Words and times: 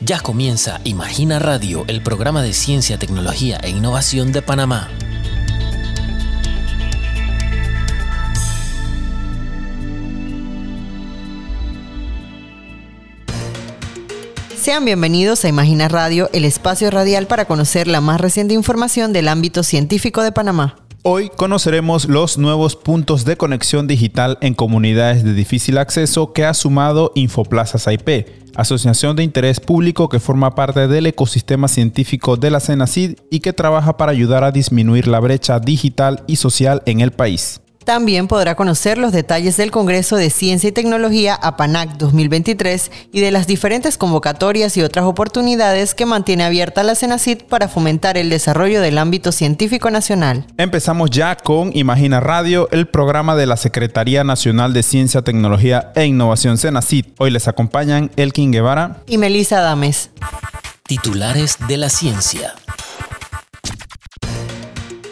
Ya 0.00 0.20
comienza 0.20 0.80
Imagina 0.84 1.40
Radio, 1.40 1.84
el 1.88 2.04
programa 2.04 2.40
de 2.40 2.52
ciencia, 2.52 2.98
tecnología 2.98 3.58
e 3.64 3.70
innovación 3.70 4.30
de 4.30 4.42
Panamá. 4.42 4.88
Sean 14.56 14.84
bienvenidos 14.84 15.44
a 15.44 15.48
Imagina 15.48 15.88
Radio, 15.88 16.30
el 16.32 16.44
espacio 16.44 16.92
radial 16.92 17.26
para 17.26 17.46
conocer 17.46 17.88
la 17.88 18.00
más 18.00 18.20
reciente 18.20 18.54
información 18.54 19.12
del 19.12 19.26
ámbito 19.26 19.64
científico 19.64 20.22
de 20.22 20.30
Panamá. 20.30 20.76
Hoy 21.02 21.30
conoceremos 21.34 22.08
los 22.08 22.38
nuevos 22.38 22.74
puntos 22.74 23.24
de 23.24 23.36
conexión 23.36 23.86
digital 23.86 24.36
en 24.40 24.54
comunidades 24.54 25.22
de 25.22 25.32
difícil 25.32 25.78
acceso 25.78 26.32
que 26.32 26.44
ha 26.44 26.54
sumado 26.54 27.12
Infoplazas 27.14 27.86
IP 27.86 28.48
asociación 28.58 29.14
de 29.14 29.22
interés 29.22 29.60
público 29.60 30.08
que 30.08 30.18
forma 30.18 30.56
parte 30.56 30.88
del 30.88 31.06
ecosistema 31.06 31.68
científico 31.68 32.36
de 32.36 32.50
la 32.50 32.58
CENACID 32.58 33.16
y 33.30 33.38
que 33.38 33.52
trabaja 33.52 33.96
para 33.96 34.10
ayudar 34.10 34.42
a 34.42 34.50
disminuir 34.50 35.06
la 35.06 35.20
brecha 35.20 35.60
digital 35.60 36.24
y 36.26 36.36
social 36.36 36.82
en 36.84 37.00
el 37.00 37.12
país. 37.12 37.60
También 37.88 38.28
podrá 38.28 38.54
conocer 38.54 38.98
los 38.98 39.12
detalles 39.12 39.56
del 39.56 39.70
Congreso 39.70 40.16
de 40.16 40.28
Ciencia 40.28 40.68
y 40.68 40.72
Tecnología 40.72 41.34
APANAC 41.34 41.96
2023 41.96 42.90
y 43.14 43.22
de 43.22 43.30
las 43.30 43.46
diferentes 43.46 43.96
convocatorias 43.96 44.76
y 44.76 44.82
otras 44.82 45.06
oportunidades 45.06 45.94
que 45.94 46.04
mantiene 46.04 46.44
abierta 46.44 46.82
la 46.82 46.94
CENACIT 46.94 47.44
para 47.44 47.66
fomentar 47.66 48.18
el 48.18 48.28
desarrollo 48.28 48.82
del 48.82 48.98
ámbito 48.98 49.32
científico 49.32 49.90
nacional. 49.90 50.44
Empezamos 50.58 51.08
ya 51.08 51.34
con 51.36 51.74
Imagina 51.74 52.20
Radio, 52.20 52.68
el 52.72 52.88
programa 52.88 53.34
de 53.36 53.46
la 53.46 53.56
Secretaría 53.56 54.22
Nacional 54.22 54.74
de 54.74 54.82
Ciencia, 54.82 55.22
Tecnología 55.22 55.90
e 55.94 56.04
Innovación 56.04 56.58
CENACIT. 56.58 57.14
Hoy 57.16 57.30
les 57.30 57.48
acompañan 57.48 58.10
Elkin 58.16 58.52
Guevara 58.52 58.98
y 59.06 59.16
Melissa 59.16 59.62
Dames. 59.62 60.10
Titulares 60.86 61.56
de 61.66 61.78
la 61.78 61.88
ciencia. 61.88 62.52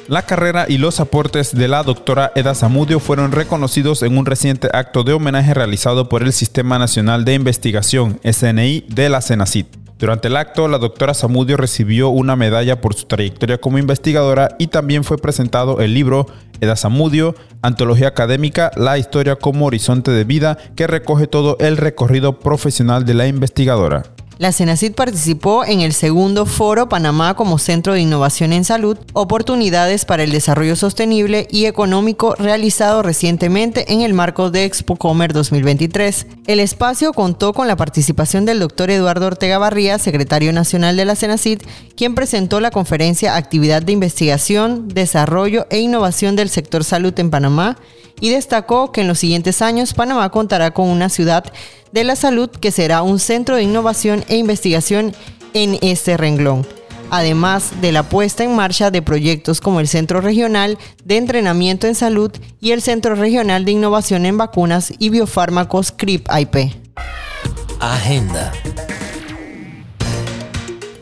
La 0.08 0.22
carrera 0.22 0.66
y 0.68 0.78
los 0.78 1.00
aportes 1.00 1.52
de 1.52 1.66
la 1.66 1.82
doctora 1.82 2.30
Eda 2.36 2.54
Zamudio 2.54 3.00
fueron 3.00 3.32
reconocidos 3.32 4.04
en 4.04 4.16
un 4.16 4.24
reciente 4.24 4.68
acto 4.72 5.02
de 5.02 5.12
homenaje 5.12 5.52
realizado 5.52 6.08
por 6.08 6.22
el 6.22 6.32
Sistema 6.32 6.78
Nacional 6.78 7.24
de 7.24 7.34
Investigación, 7.34 8.20
SNI, 8.22 8.84
de 8.88 9.08
la 9.08 9.20
CENACIT. 9.20 9.66
Durante 9.98 10.28
el 10.28 10.36
acto, 10.36 10.68
la 10.68 10.78
doctora 10.78 11.12
Zamudio 11.12 11.56
recibió 11.56 12.10
una 12.10 12.36
medalla 12.36 12.80
por 12.80 12.94
su 12.94 13.06
trayectoria 13.06 13.58
como 13.58 13.78
investigadora 13.78 14.54
y 14.60 14.68
también 14.68 15.02
fue 15.02 15.18
presentado 15.18 15.80
el 15.80 15.92
libro 15.92 16.26
Eda 16.60 16.76
Zamudio, 16.76 17.34
Antología 17.62 18.06
Académica, 18.06 18.70
La 18.76 18.98
Historia 18.98 19.34
como 19.34 19.66
Horizonte 19.66 20.12
de 20.12 20.22
Vida, 20.22 20.56
que 20.76 20.86
recoge 20.86 21.26
todo 21.26 21.56
el 21.58 21.76
recorrido 21.76 22.38
profesional 22.38 23.04
de 23.04 23.14
la 23.14 23.26
investigadora. 23.26 24.04
La 24.38 24.52
CENACID 24.52 24.92
participó 24.92 25.64
en 25.64 25.80
el 25.80 25.94
segundo 25.94 26.44
foro 26.44 26.90
Panamá 26.90 27.34
como 27.34 27.58
Centro 27.58 27.94
de 27.94 28.02
Innovación 28.02 28.52
en 28.52 28.64
Salud, 28.64 28.98
Oportunidades 29.14 30.04
para 30.04 30.24
el 30.24 30.30
Desarrollo 30.30 30.76
Sostenible 30.76 31.48
y 31.50 31.64
Económico 31.64 32.34
realizado 32.34 33.02
recientemente 33.02 33.90
en 33.94 34.02
el 34.02 34.12
marco 34.12 34.50
de 34.50 34.66
Expo 34.66 34.96
Comer 34.96 35.32
2023. 35.32 36.26
El 36.46 36.60
espacio 36.60 37.14
contó 37.14 37.54
con 37.54 37.66
la 37.66 37.76
participación 37.76 38.44
del 38.44 38.60
doctor 38.60 38.90
Eduardo 38.90 39.26
Ortega 39.26 39.56
Barría, 39.56 39.98
secretario 39.98 40.52
nacional 40.52 40.98
de 40.98 41.06
la 41.06 41.16
CENACID, 41.16 41.62
quien 41.96 42.14
presentó 42.14 42.60
la 42.60 42.70
conferencia 42.70 43.36
Actividad 43.36 43.80
de 43.80 43.92
Investigación, 43.92 44.88
Desarrollo 44.88 45.66
e 45.70 45.78
Innovación 45.78 46.36
del 46.36 46.50
Sector 46.50 46.84
Salud 46.84 47.18
en 47.18 47.30
Panamá 47.30 47.78
y 48.20 48.30
destacó 48.30 48.92
que 48.92 49.02
en 49.02 49.08
los 49.08 49.18
siguientes 49.18 49.62
años 49.62 49.94
Panamá 49.94 50.30
contará 50.30 50.72
con 50.72 50.88
una 50.88 51.08
ciudad 51.08 51.44
de 51.92 52.04
la 52.04 52.16
salud 52.16 52.50
que 52.50 52.72
será 52.72 53.02
un 53.02 53.18
centro 53.18 53.56
de 53.56 53.62
innovación 53.62 54.24
e 54.28 54.36
investigación 54.36 55.14
en 55.54 55.78
este 55.82 56.16
renglón 56.16 56.66
además 57.10 57.80
de 57.80 57.92
la 57.92 58.02
puesta 58.02 58.44
en 58.44 58.54
marcha 58.54 58.90
de 58.90 59.02
proyectos 59.02 59.60
como 59.60 59.80
el 59.80 59.88
Centro 59.88 60.20
Regional 60.20 60.78
de 61.04 61.16
Entrenamiento 61.16 61.86
en 61.86 61.94
Salud 61.94 62.32
y 62.60 62.72
el 62.72 62.82
Centro 62.82 63.14
Regional 63.14 63.64
de 63.64 63.72
Innovación 63.72 64.26
en 64.26 64.38
Vacunas 64.38 64.92
y 64.98 65.10
Biofármacos 65.10 65.92
CRIP 65.92 66.26
IP. 66.38 66.72
Agenda. 67.80 68.52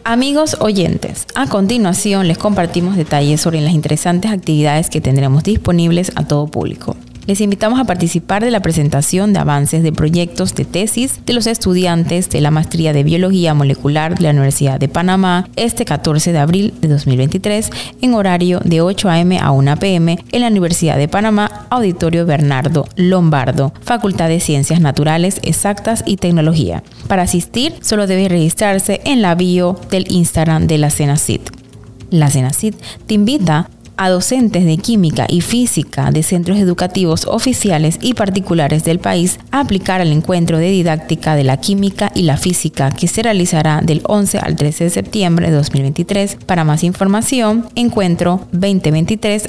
Amigos 0.07 0.59
oyentes, 0.61 1.27
a 1.35 1.47
continuación 1.47 2.29
les 2.29 2.37
compartimos 2.37 2.95
detalles 2.95 3.41
sobre 3.41 3.63
las 3.63 3.73
interesantes 3.73 4.31
actividades 4.31 4.91
que 4.91 5.01
tendremos 5.01 5.45
disponibles 5.45 6.13
a 6.15 6.29
todo 6.29 6.47
público. 6.47 6.95
Les 7.27 7.41
invitamos 7.41 7.81
a 7.81 7.85
participar 7.85 8.45
de 8.45 8.51
la 8.51 8.61
presentación 8.61 9.33
de 9.33 9.39
avances 9.39 9.83
de 9.83 9.93
proyectos 9.93 10.55
de 10.55 10.67
tesis 10.67 11.21
de 11.25 11.33
los 11.33 11.47
estudiantes 11.47 12.29
de 12.29 12.43
la 12.43 12.51
Maestría 12.51 12.93
de 12.93 13.03
Biología 13.03 13.55
Molecular 13.55 14.15
de 14.15 14.25
la 14.25 14.31
Universidad 14.31 14.79
de 14.79 14.89
Panamá 14.89 15.49
este 15.57 15.87
14 15.87 16.33
de 16.33 16.39
abril 16.39 16.75
de 16.83 16.89
2023 16.89 17.71
en 18.03 18.13
horario 18.13 18.61
de 18.63 18.83
8 18.83 19.09
a.m. 19.09 19.39
a 19.39 19.53
1 19.53 19.77
p.m. 19.79 20.19
en 20.33 20.41
la 20.43 20.49
Universidad 20.49 20.99
de 20.99 21.09
Panamá, 21.09 21.67
Auditorio 21.71 22.27
Bernardo 22.27 22.87
Lombardo, 22.97 23.73
Facultad 23.81 24.29
de 24.29 24.41
Ciencias 24.41 24.81
Naturales, 24.81 25.41
Exactas 25.45 26.05
y 26.07 26.19
Tecnología. 26.19 26.83
Para 27.09 27.23
asistir, 27.23 27.75
solo 27.81 28.07
debe 28.07 28.29
registrarse 28.29 29.01
en 29.05 29.23
la 29.23 29.35
bio 29.35 29.81
del 29.91 30.05
Instagram 30.11 30.67
de 30.67 30.77
la 30.77 30.91
CENACIT. 30.91 31.41
La 32.11 32.31
CENACIT 32.31 32.77
te 33.07 33.15
invita 33.15 33.71
a 33.97 34.11
docentes 34.11 34.65
de 34.65 34.77
química 34.79 35.27
y 35.29 35.41
física 35.41 36.11
de 36.11 36.23
centros 36.23 36.59
educativos 36.59 37.27
oficiales 37.27 37.99
y 38.01 38.15
particulares 38.15 38.85
del 38.85 38.99
país 38.99 39.39
a 39.51 39.61
aplicar 39.61 40.01
el 40.01 40.13
encuentro 40.13 40.59
de 40.59 40.71
didáctica 40.71 41.37
de 41.37 41.45
la 41.45 41.59
química 41.59 42.11
y 42.15 42.23
la 42.23 42.37
física 42.37 42.91
que 42.91 43.09
se 43.09 43.23
realizará 43.23 43.81
del 43.83 44.03
11 44.05 44.39
al 44.39 44.57
13 44.57 44.85
de 44.85 44.91
septiembre 44.91 45.51
de 45.51 45.57
2023. 45.57 46.39
Para 46.47 46.65
más 46.65 46.85
información, 46.85 47.67
encuentro 47.75 48.47
2023 48.53 49.49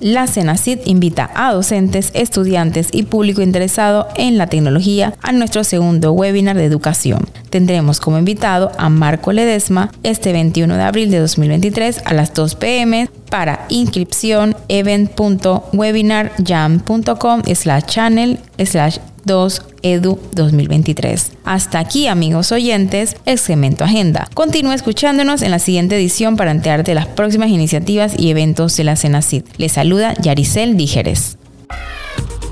La 0.00 0.26
CENACID 0.26 0.80
invita 0.86 1.30
a 1.34 1.52
docentes, 1.52 2.10
estudiantes 2.14 2.88
y 2.90 3.02
público 3.02 3.42
interesado 3.42 4.08
en 4.16 4.38
la 4.38 4.46
tecnología 4.46 5.12
a 5.20 5.32
nuestro 5.32 5.62
segundo 5.62 6.12
webinar 6.12 6.56
de 6.56 6.64
educación. 6.64 7.28
Tendremos 7.50 8.00
como 8.00 8.18
invitado 8.18 8.72
a 8.78 8.88
Marco 8.88 9.32
Ledesma 9.32 9.92
este 10.02 10.32
21 10.32 10.74
de 10.74 10.82
abril 10.82 11.10
de 11.10 11.18
2023 11.18 12.00
a 12.06 12.14
las 12.14 12.32
2 12.32 12.54
pm 12.54 13.10
para 13.28 13.66
inscripción 13.68 14.56
event.webinarjam.com 14.68 17.42
slash 17.54 17.84
channel 17.84 18.38
slash 18.58 18.96
2 19.24 19.62
Edu 19.82 20.18
2023. 20.32 21.32
Hasta 21.44 21.78
aquí, 21.78 22.06
amigos 22.06 22.52
oyentes, 22.52 23.16
el 23.26 23.38
segmento 23.38 23.84
Agenda. 23.84 24.28
Continúa 24.34 24.74
escuchándonos 24.74 25.42
en 25.42 25.50
la 25.50 25.58
siguiente 25.58 25.96
edición 25.96 26.36
para 26.36 26.50
enterarte 26.50 26.92
de 26.92 26.94
las 26.96 27.06
próximas 27.06 27.50
iniciativas 27.50 28.18
y 28.18 28.30
eventos 28.30 28.76
de 28.76 28.84
la 28.84 28.96
CENACID. 28.96 29.44
Les 29.56 29.72
saluda 29.72 30.14
Yaricel 30.14 30.76
Dígeres. 30.76 31.38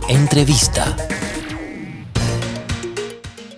Entrevista. 0.08 0.96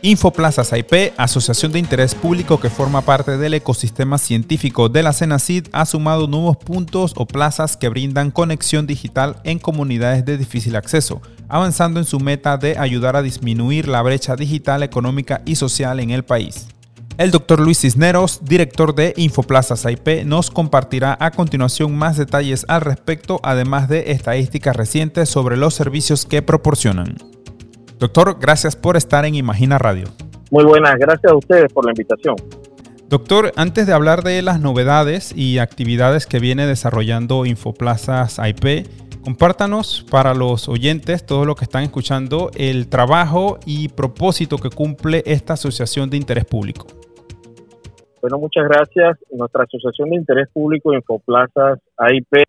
Infoplazas 0.03 0.73
IP, 0.73 1.12
asociación 1.19 1.73
de 1.73 1.79
interés 1.79 2.15
público 2.15 2.59
que 2.59 2.71
forma 2.71 3.03
parte 3.03 3.37
del 3.37 3.53
ecosistema 3.53 4.17
científico 4.17 4.89
de 4.89 5.03
la 5.03 5.12
CENACID, 5.12 5.67
ha 5.73 5.85
sumado 5.85 6.27
nuevos 6.27 6.57
puntos 6.57 7.12
o 7.17 7.27
plazas 7.27 7.77
que 7.77 7.91
brindan 7.91 8.31
conexión 8.31 8.87
digital 8.87 9.37
en 9.45 9.59
comunidades 9.59 10.25
de 10.25 10.39
difícil 10.39 10.77
acceso, 10.77 11.21
avanzando 11.50 12.00
en 12.00 12.06
su 12.06 12.20
meta 12.20 12.56
de 12.56 12.79
ayudar 12.79 13.17
a 13.17 13.23
disminuir 13.23 13.88
la 13.88 14.00
brecha 14.02 14.37
digital, 14.37 14.82
económica 14.82 15.43
y 15.44 15.56
social 15.56 16.00
en 16.00 16.11
el 16.11 16.25
país. 16.25 16.69
El 17.19 17.32
doctor 17.32 17.61
Luis 17.61 17.81
Cisneros, 17.81 18.41
director 18.44 18.94
de 18.94 19.12
Infoplazas 19.17 19.85
IP, 19.85 20.25
nos 20.25 20.50
compartirá 20.50 21.19
a 21.20 21.32
continuación 21.32 21.94
más 21.94 22.17
detalles 22.17 22.64
al 22.69 22.81
respecto, 22.81 23.41
además 23.43 23.91
de 23.91 24.12
estadísticas 24.12 24.75
recientes 24.75 25.29
sobre 25.29 25.58
los 25.58 25.75
servicios 25.75 26.25
que 26.25 26.41
proporcionan. 26.41 27.17
Doctor, 27.99 28.38
gracias 28.41 28.75
por 28.75 28.97
estar 28.97 29.26
en 29.26 29.35
Imagina 29.35 29.76
Radio. 29.76 30.06
Muy 30.50 30.64
buenas, 30.64 30.94
gracias 30.99 31.31
a 31.31 31.37
ustedes 31.37 31.70
por 31.70 31.85
la 31.85 31.91
invitación. 31.91 32.37
Doctor, 33.11 33.52
antes 33.56 33.87
de 33.87 33.93
hablar 33.93 34.23
de 34.23 34.41
las 34.41 34.61
novedades 34.61 35.37
y 35.37 35.58
actividades 35.58 36.26
que 36.26 36.38
viene 36.38 36.67
desarrollando 36.67 37.44
Infoplazas 37.44 38.38
IP, 38.38 38.87
compártanos 39.22 40.05
para 40.11 40.34
los 40.34 40.69
oyentes, 40.69 41.25
todos 41.25 41.46
los 41.46 41.56
que 41.56 41.64
están 41.64 41.82
escuchando, 41.82 42.50
el 42.56 42.88
trabajo 42.88 43.58
y 43.67 43.88
propósito 43.88 44.58
que 44.58 44.70
cumple 44.70 45.22
esta 45.26 45.55
asociación 45.55 46.11
de 46.11 46.17
interés 46.17 46.44
público. 46.44 46.87
Bueno, 48.20 48.38
muchas 48.38 48.69
gracias. 48.69 49.19
Nuestra 49.32 49.64
asociación 49.64 50.11
de 50.11 50.17
interés 50.17 50.49
público 50.52 50.93
Infoplazas 50.93 51.78
IP 51.99 52.43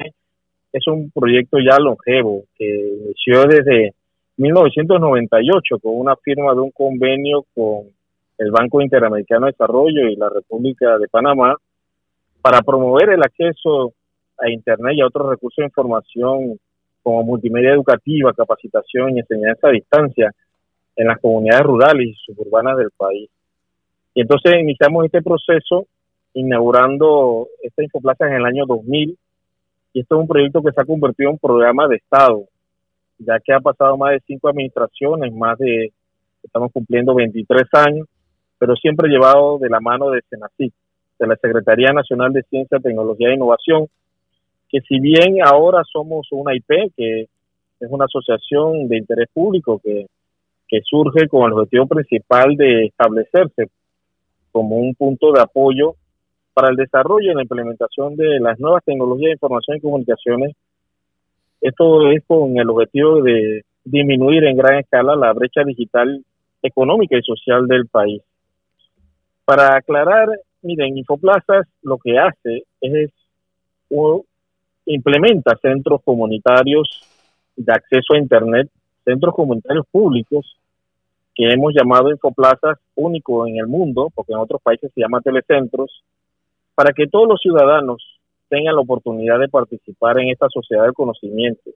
es 0.74 0.88
un 0.88 1.12
proyecto 1.12 1.58
ya 1.60 1.78
longevo 1.80 2.44
que 2.58 2.66
inició 2.66 3.46
desde 3.46 3.94
1998 4.38 5.80
con 5.80 5.98
una 5.98 6.16
firma 6.18 6.54
de 6.54 6.62
un 6.62 6.72
convenio 6.72 7.46
con 7.54 7.88
el 8.38 8.52
Banco 8.52 8.82
Interamericano 8.82 9.46
de 9.46 9.52
Desarrollo 9.52 10.08
y 10.08 10.16
la 10.16 10.30
República 10.30 10.98
de 10.98 11.08
Panamá 11.08 11.56
para 12.42 12.62
promover 12.62 13.12
el 13.12 13.22
acceso 13.22 13.94
a 14.42 14.50
Internet 14.50 14.94
y 14.96 15.02
a 15.02 15.08
otros 15.08 15.30
recursos 15.30 15.58
de 15.58 15.66
información 15.66 16.60
como 17.04 17.24
multimedia 17.24 17.74
educativa, 17.74 18.34
capacitación 18.34 19.16
y 19.16 19.20
enseñanza 19.20 19.68
a 19.68 19.72
distancia 19.72 20.32
en 20.96 21.08
las 21.08 21.20
comunidades 21.20 21.64
rurales 21.64 22.08
y 22.10 22.16
suburbanas 22.26 22.78
del 22.78 22.92
país. 22.96 23.30
Y 24.14 24.22
entonces 24.22 24.54
iniciamos 24.60 25.06
este 25.06 25.22
proceso 25.22 25.88
inaugurando 26.34 27.48
esta 27.62 27.84
Infoplaza 27.84 28.28
en 28.28 28.34
el 28.34 28.46
año 28.46 28.66
2000 28.66 29.18
y 29.94 30.00
esto 30.00 30.16
es 30.16 30.22
un 30.22 30.28
proyecto 30.28 30.62
que 30.62 30.72
se 30.72 30.82
ha 30.82 30.86
convertido 30.86 31.30
en 31.30 31.34
un 31.34 31.40
programa 31.40 31.88
de 31.88 31.98
Estado, 31.98 32.46
ya 33.18 33.40
que 33.40 33.54
ha 33.54 33.60
pasado 33.60 33.98
más 33.98 34.12
de 34.12 34.22
cinco 34.26 34.48
administraciones, 34.50 35.34
más 35.34 35.58
de, 35.58 35.92
estamos 36.44 36.72
cumpliendo 36.72 37.14
23 37.14 37.64
años, 37.74 38.08
pero 38.58 38.76
siempre 38.76 39.10
llevado 39.10 39.58
de 39.60 39.70
la 39.70 39.80
mano 39.80 40.10
de 40.12 40.22
SENACIC, 40.30 40.74
de 41.20 41.28
la 41.28 41.36
Secretaría 41.36 41.92
Nacional 41.92 42.32
de 42.32 42.44
Ciencia, 42.44 42.80
Tecnología 42.80 43.30
e 43.30 43.36
Innovación, 43.36 43.88
que 44.72 44.80
si 44.82 45.00
bien 45.00 45.38
ahora 45.44 45.84
somos 45.84 46.28
una 46.32 46.56
IP, 46.56 46.94
que 46.96 47.22
es 47.22 47.90
una 47.90 48.06
asociación 48.06 48.88
de 48.88 48.98
interés 48.98 49.28
público 49.34 49.82
que, 49.84 50.06
que 50.68 50.80
surge 50.84 51.28
con 51.28 51.48
el 51.48 51.54
objetivo 51.54 51.88
principal 51.88 52.56
de 52.56 52.86
establecerse 52.86 53.70
como 54.52 54.78
un 54.78 54.96
punto 54.96 55.34
de 55.34 55.42
apoyo 55.42 55.96
para 56.54 56.70
el 56.70 56.78
desarrollo 56.78 57.32
y 57.32 57.36
la 57.36 57.42
implementación 57.42 58.16
de 58.16 58.40
las 58.40 58.60
nuevas 58.60 58.84
tecnologías 58.86 59.30
de 59.30 59.34
información 59.34 59.78
y 59.78 59.82
comunicaciones. 59.82 60.56
Esto 61.60 62.10
es 62.10 62.24
con 62.26 62.58
el 62.58 62.70
objetivo 62.70 63.22
de 63.22 63.64
disminuir 63.84 64.46
en 64.46 64.58
gran 64.58 64.80
escala 64.80 65.16
la 65.16 65.34
brecha 65.34 65.64
digital 65.64 66.24
económica 66.62 67.18
y 67.18 67.22
social 67.24 67.68
del 67.68 67.88
país. 67.88 68.22
Para 69.44 69.76
aclarar, 69.76 70.30
miren, 70.62 70.98
Infoplazas 70.98 71.68
lo 71.82 71.98
que 71.98 72.18
hace 72.18 72.64
es 72.80 73.12
implementa 74.94 75.58
centros 75.62 76.02
comunitarios 76.04 76.88
de 77.56 77.72
acceso 77.72 78.14
a 78.14 78.18
Internet, 78.18 78.70
centros 79.04 79.34
comunitarios 79.36 79.86
públicos 79.92 80.58
que 81.34 81.52
hemos 81.52 81.74
llamado 81.74 82.10
Infoplazas 82.10 82.78
único 82.96 83.48
en 83.48 83.58
el 83.58 83.68
mundo, 83.68 84.12
porque 84.14 84.34
en 84.34 84.40
otros 84.40 84.62
países 84.62 84.92
se 84.94 85.02
llama 85.02 85.22
telecentros, 85.22 86.04
para 86.76 86.94
que 86.94 87.08
todos 87.08 87.28
los 87.28 87.40
ciudadanos 87.40 88.20
tengan 88.50 88.76
la 88.76 88.82
oportunidad 88.82 89.40
de 89.40 89.48
participar 89.48 90.20
en 90.20 90.30
esta 90.30 90.48
sociedad 90.50 90.84
del 90.84 90.94
conocimiento, 90.94 91.72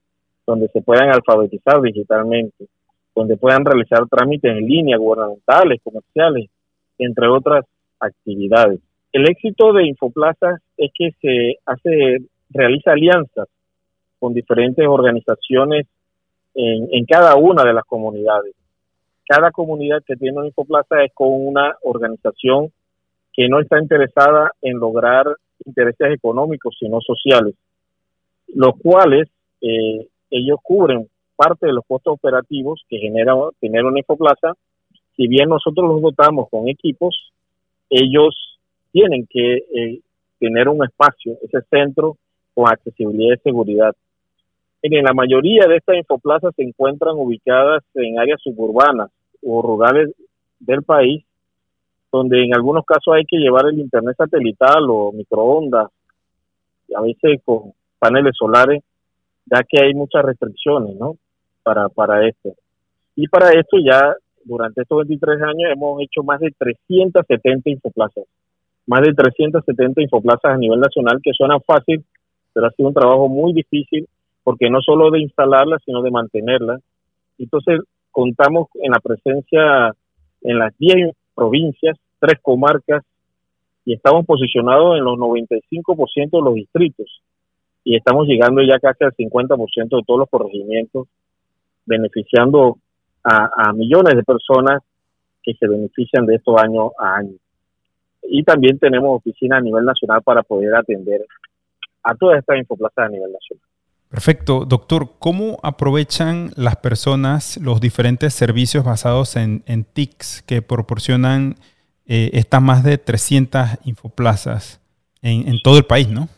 donde 0.45 0.67
se 0.67 0.81
puedan 0.81 1.09
alfabetizar 1.09 1.81
digitalmente, 1.81 2.67
donde 3.15 3.37
puedan 3.37 3.63
realizar 3.63 4.07
trámites 4.09 4.51
en 4.51 4.65
línea, 4.65 4.97
gubernamentales, 4.97 5.81
comerciales, 5.81 6.49
entre 6.97 7.27
otras 7.29 7.65
actividades. 7.99 8.79
El 9.13 9.29
éxito 9.29 9.71
de 9.71 9.87
Infoplazas 9.87 10.61
es 10.77 10.91
que 10.93 11.11
se 11.21 11.59
hace, 11.65 12.17
realiza 12.49 12.91
alianzas 12.91 13.47
con 14.19 14.33
diferentes 14.33 14.85
organizaciones 14.87 15.87
en, 16.53 16.87
en 16.91 17.05
cada 17.05 17.35
una 17.35 17.63
de 17.63 17.73
las 17.73 17.85
comunidades. 17.85 18.55
Cada 19.27 19.51
comunidad 19.51 20.03
que 20.05 20.15
tiene 20.15 20.37
una 20.37 20.47
Infoplaza 20.47 21.03
es 21.03 21.11
con 21.13 21.29
una 21.31 21.75
organización 21.83 22.71
que 23.33 23.49
no 23.49 23.59
está 23.59 23.79
interesada 23.81 24.51
en 24.61 24.77
lograr 24.77 25.25
intereses 25.65 26.13
económicos, 26.13 26.75
sino 26.79 27.01
sociales, 27.01 27.55
los 28.53 28.73
cuales 28.81 29.27
eh, 29.61 30.07
ellos 30.29 30.59
cubren 30.61 31.07
parte 31.35 31.67
de 31.67 31.73
los 31.73 31.83
costos 31.87 32.13
operativos 32.13 32.83
que 32.87 32.97
genera 32.97 33.33
tener 33.59 33.83
una 33.83 33.99
Infoplaza. 33.99 34.53
Si 35.15 35.27
bien 35.27 35.49
nosotros 35.49 35.89
los 35.89 36.01
dotamos 36.01 36.49
con 36.49 36.69
equipos, 36.69 37.31
ellos 37.89 38.59
tienen 38.91 39.27
que 39.29 39.55
eh, 39.55 39.99
tener 40.39 40.69
un 40.69 40.85
espacio, 40.85 41.37
ese 41.41 41.61
centro 41.69 42.17
con 42.55 42.67
accesibilidad 42.67 43.35
y 43.35 43.41
seguridad. 43.41 43.95
En 44.81 45.03
la 45.03 45.13
mayoría 45.13 45.67
de 45.67 45.77
estas 45.77 45.97
infoplazas 45.97 46.53
se 46.55 46.63
encuentran 46.63 47.15
ubicadas 47.15 47.83
en 47.95 48.19
áreas 48.19 48.39
suburbanas 48.41 49.11
o 49.43 49.61
rurales 49.61 50.11
del 50.59 50.83
país, 50.83 51.23
donde 52.11 52.43
en 52.43 52.55
algunos 52.55 52.85
casos 52.85 53.13
hay 53.13 53.25
que 53.25 53.37
llevar 53.37 53.67
el 53.67 53.79
internet 53.79 54.15
satelital 54.17 54.89
o 54.89 55.11
microondas, 55.11 55.89
a 56.95 57.01
veces 57.01 57.41
con 57.43 57.73
paneles 57.99 58.33
solares, 58.37 58.83
ya 59.45 59.61
que 59.67 59.83
hay 59.83 59.93
muchas 59.93 60.23
restricciones, 60.23 60.95
¿no? 60.95 61.17
Para, 61.63 61.89
para 61.89 62.27
esto. 62.27 62.53
Y 63.15 63.27
para 63.27 63.49
esto 63.49 63.77
ya 63.83 64.15
durante 64.43 64.83
estos 64.83 64.99
23 65.07 65.41
años 65.41 65.71
hemos 65.71 66.01
hecho 66.01 66.23
más 66.23 66.39
de 66.39 66.53
370 66.57 67.69
infoplazas, 67.69 68.25
más 68.85 69.01
de 69.01 69.13
370 69.13 70.01
infoplazas 70.03 70.53
a 70.53 70.57
nivel 70.57 70.79
nacional 70.79 71.19
que 71.23 71.33
suenan 71.33 71.59
fácil, 71.61 72.05
pero 72.55 72.67
ha 72.67 72.71
sido 72.71 72.87
un 72.87 72.93
trabajo 72.93 73.27
muy 73.27 73.51
difícil 73.51 74.07
porque 74.43 74.69
no 74.69 74.79
solo 74.79 75.11
de 75.11 75.19
instalarlas, 75.19 75.81
sino 75.85 76.01
de 76.01 76.09
mantenerlas. 76.09 76.81
Entonces, 77.37 77.81
contamos 78.11 78.69
en 78.75 78.91
la 78.91 78.99
presencia 78.99 79.93
en 80.41 80.59
las 80.59 80.75
10 80.77 81.13
provincias, 81.35 81.97
tres 82.19 82.39
comarcas, 82.41 83.03
y 83.83 83.93
estamos 83.93 84.25
posicionados 84.25 84.97
en 84.97 85.03
los 85.03 85.17
95% 85.17 86.29
de 86.31 86.41
los 86.41 86.53
distritos, 86.53 87.21
y 87.83 87.97
estamos 87.97 88.25
llegando 88.27 88.61
ya 88.61 88.79
casi 88.79 89.03
al 89.03 89.11
50% 89.11 89.97
de 89.97 90.03
todos 90.07 90.19
los 90.19 90.29
corregimientos, 90.29 91.07
beneficiando 91.85 92.77
a, 93.23 93.73
millones 93.73 94.15
de 94.15 94.23
personas 94.23 94.81
que 95.43 95.53
se 95.55 95.67
benefician 95.67 96.25
de 96.25 96.35
esto 96.35 96.57
año 96.57 96.91
a 96.97 97.17
año. 97.17 97.35
Y 98.23 98.43
también 98.43 98.79
tenemos 98.79 99.17
oficinas 99.17 99.59
a 99.59 99.61
nivel 99.61 99.83
nacional 99.83 100.21
para 100.23 100.43
poder 100.43 100.73
atender 100.75 101.21
a 102.05 102.15
todas 102.15 102.39
estas 102.39 102.57
infoplazas 102.57 103.05
a 103.05 103.09
nivel 103.09 103.31
nacional. 103.31 103.65
Perfecto. 104.09 104.65
Doctor, 104.65 105.09
¿cómo 105.19 105.57
aprovechan 105.63 106.51
las 106.55 106.77
personas 106.77 107.57
los 107.57 107.81
diferentes 107.81 108.33
servicios 108.33 108.85
basados 108.85 109.35
en, 109.35 109.61
TICs 109.93 110.43
que 110.43 110.61
proporcionan 110.61 111.55
eh, 112.05 112.29
estas 112.33 112.61
más 112.61 112.83
de 112.83 112.97
300 112.97 113.85
infoplazas 113.85 114.79
en, 115.21 115.47
en 115.49 115.59
todo 115.61 115.77
el 115.77 115.85
país, 115.85 116.07
no? 116.07 116.29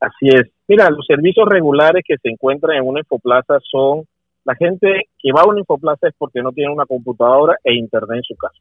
Así 0.00 0.28
es. 0.28 0.50
Mira, 0.68 0.90
los 0.90 1.06
servicios 1.06 1.46
regulares 1.48 2.02
que 2.06 2.16
se 2.18 2.28
encuentran 2.28 2.76
en 2.76 2.86
una 2.86 3.00
infoplaza 3.00 3.58
son 3.70 4.04
la 4.44 4.54
gente 4.56 5.08
que 5.18 5.32
va 5.32 5.42
a 5.42 5.48
una 5.48 5.60
infoplaza 5.60 6.08
es 6.08 6.14
porque 6.18 6.42
no 6.42 6.52
tiene 6.52 6.72
una 6.72 6.84
computadora 6.84 7.56
e 7.64 7.74
internet 7.74 8.18
en 8.18 8.22
su 8.22 8.36
casa. 8.36 8.60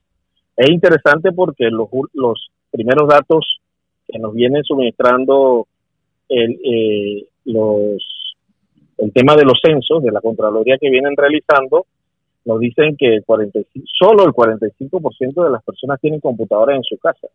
Es 0.55 0.69
interesante 0.69 1.31
porque 1.31 1.69
los, 1.69 1.89
los 2.13 2.50
primeros 2.72 3.10
datos 3.10 3.60
que 4.07 4.19
nos 4.19 4.33
vienen 4.33 4.63
suministrando 4.63 5.67
el, 6.34 6.60
eh, 6.63 7.28
los, 7.46 8.04
el 8.98 9.13
tema 9.13 9.36
de 9.36 9.44
los 9.44 9.60
censos, 9.63 10.04
de 10.04 10.12
la 10.12 10.22
Contraloría 10.22 10.78
que 10.80 10.90
vienen 10.90 11.16
realizando, 11.16 11.86
nos 12.46 12.60
dicen 12.60 12.96
que 12.98 13.16
el 13.16 13.24
45, 13.24 13.86
solo 13.98 14.25
el 14.25 14.32
45% 14.32 15.44
de 15.44 15.52
las 15.52 15.63
personas 15.63 16.00
tienen 16.02 16.20
computadoras 16.20 16.75
en 16.78 16.84
su 16.84 16.98
casa. 16.98 17.28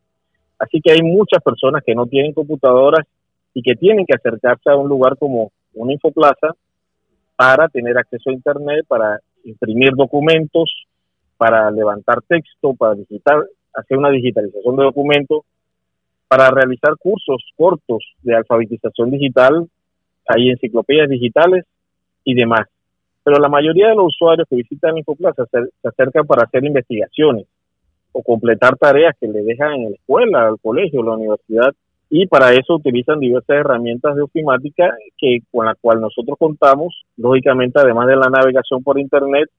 Así 0.59 0.81
que 0.81 0.93
hay 0.93 1.03
muchas 1.03 1.43
personas 1.43 1.83
que 1.85 1.95
no 1.95 2.07
tienen 2.07 2.33
computadoras 2.33 3.07
y 3.55 3.63
que 3.63 3.75
tienen 3.75 4.05
que 4.07 4.15
acercarse 4.15 4.71
a 4.71 4.77
un 4.77 4.89
lugar 4.89 5.17
como 5.17 5.53
una 5.75 5.93
infoplaza 5.93 6.55
para 7.37 7.69
tener 7.69 7.97
acceso 7.97 8.31
a 8.31 8.35
Internet, 8.35 8.85
para 8.89 9.21
imprimir 9.45 9.93
documentos, 9.95 10.71
para 11.37 11.71
levantar 11.71 12.21
texto, 12.23 12.75
para 12.75 12.95
digitar, 12.95 13.37
hacer 13.73 13.97
una 13.97 14.11
digitalización 14.11 14.77
de 14.77 14.85
documentos, 14.85 15.43
para 16.29 16.51
realizar 16.51 16.95
cursos 16.99 17.43
cortos 17.57 18.05
de 18.23 18.37
alfabetización 18.37 19.11
digital, 19.11 19.67
hay 20.27 20.51
enciclopedias 20.51 21.09
digitales 21.09 21.65
y 22.23 22.35
demás. 22.35 22.69
Pero 23.25 23.39
la 23.39 23.49
mayoría 23.49 23.89
de 23.89 23.97
los 23.97 24.09
usuarios 24.09 24.47
que 24.49 24.57
visitan 24.57 24.99
Infoplaza 24.99 25.47
se, 25.47 25.59
acercan 25.89 26.27
para 26.27 26.45
hacer 26.45 26.65
investigaciones 26.65 27.47
o 28.13 28.23
completar 28.23 28.77
tareas 28.77 29.17
que 29.19 29.29
le 29.29 29.43
dejan 29.43 29.73
en 29.75 29.85
la 29.85 29.97
escuela, 29.97 30.49
al 30.49 30.61
colegio, 30.61 31.03
la 31.03 31.17
universidad, 31.17 31.75
y 32.11 32.27
para 32.27 32.55
eso 32.55 32.77
utilizan 32.77 33.21
diversas 33.21 33.57
herramientas 33.57 34.17
de 34.17 34.23
ofimática 34.23 34.97
que 35.19 35.41
con 35.51 35.67
la 35.67 35.75
cual 35.75 36.01
nosotros 36.01 36.39
contamos, 36.39 37.05
lógicamente 37.17 37.81
además 37.81 38.07
de 38.07 38.17
la 38.17 38.31
navegación 38.31 38.83
por 38.83 38.99
internet 38.99 39.51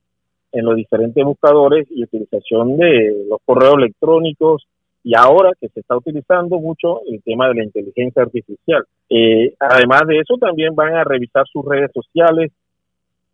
en 0.51 0.65
los 0.65 0.75
diferentes 0.75 1.23
buscadores 1.23 1.87
y 1.91 2.03
utilización 2.03 2.77
de 2.77 3.25
los 3.29 3.39
correos 3.45 3.75
electrónicos 3.77 4.65
y 5.03 5.15
ahora 5.15 5.51
que 5.59 5.69
se 5.69 5.79
está 5.79 5.95
utilizando 5.95 6.59
mucho 6.59 7.01
el 7.07 7.21
tema 7.23 7.47
de 7.47 7.55
la 7.55 7.63
inteligencia 7.63 8.21
artificial. 8.21 8.83
Eh, 9.09 9.53
además 9.59 10.01
de 10.07 10.19
eso 10.19 10.35
también 10.37 10.75
van 10.75 10.93
a 10.93 11.03
revisar 11.03 11.45
sus 11.47 11.65
redes 11.65 11.91
sociales 11.93 12.51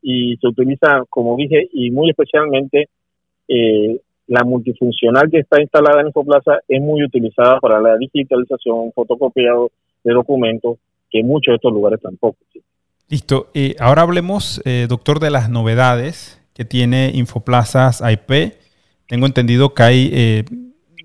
y 0.01 0.37
se 0.37 0.47
utiliza, 0.47 1.03
como 1.09 1.35
dije, 1.35 1.67
y 1.73 1.89
muy 1.89 2.11
especialmente 2.11 2.89
eh, 3.47 3.99
la 4.27 4.43
multifuncional 4.43 5.29
que 5.29 5.39
está 5.39 5.61
instalada 5.61 6.01
en 6.01 6.07
Infoplaza 6.07 6.59
es 6.67 6.81
muy 6.81 7.03
utilizada 7.03 7.59
para 7.59 7.81
la 7.81 7.97
digitalización, 7.97 8.91
fotocopiado 8.93 9.71
de 10.03 10.13
documentos, 10.13 10.77
que 11.09 11.23
muchos 11.23 11.53
de 11.53 11.55
estos 11.55 11.73
lugares 11.73 11.99
tampoco. 12.01 12.37
Listo. 13.09 13.49
Eh, 13.53 13.75
ahora 13.79 14.03
hablemos, 14.03 14.61
doctor, 14.87 15.19
de 15.19 15.29
las 15.29 15.49
novedades 15.49 16.41
que 16.53 16.65
tiene 16.65 17.11
Infoplazas 17.13 18.01
IP. 18.01 18.53
Tengo 19.07 19.27
entendido 19.27 19.75
que 19.75 19.83
hay, 19.83 20.45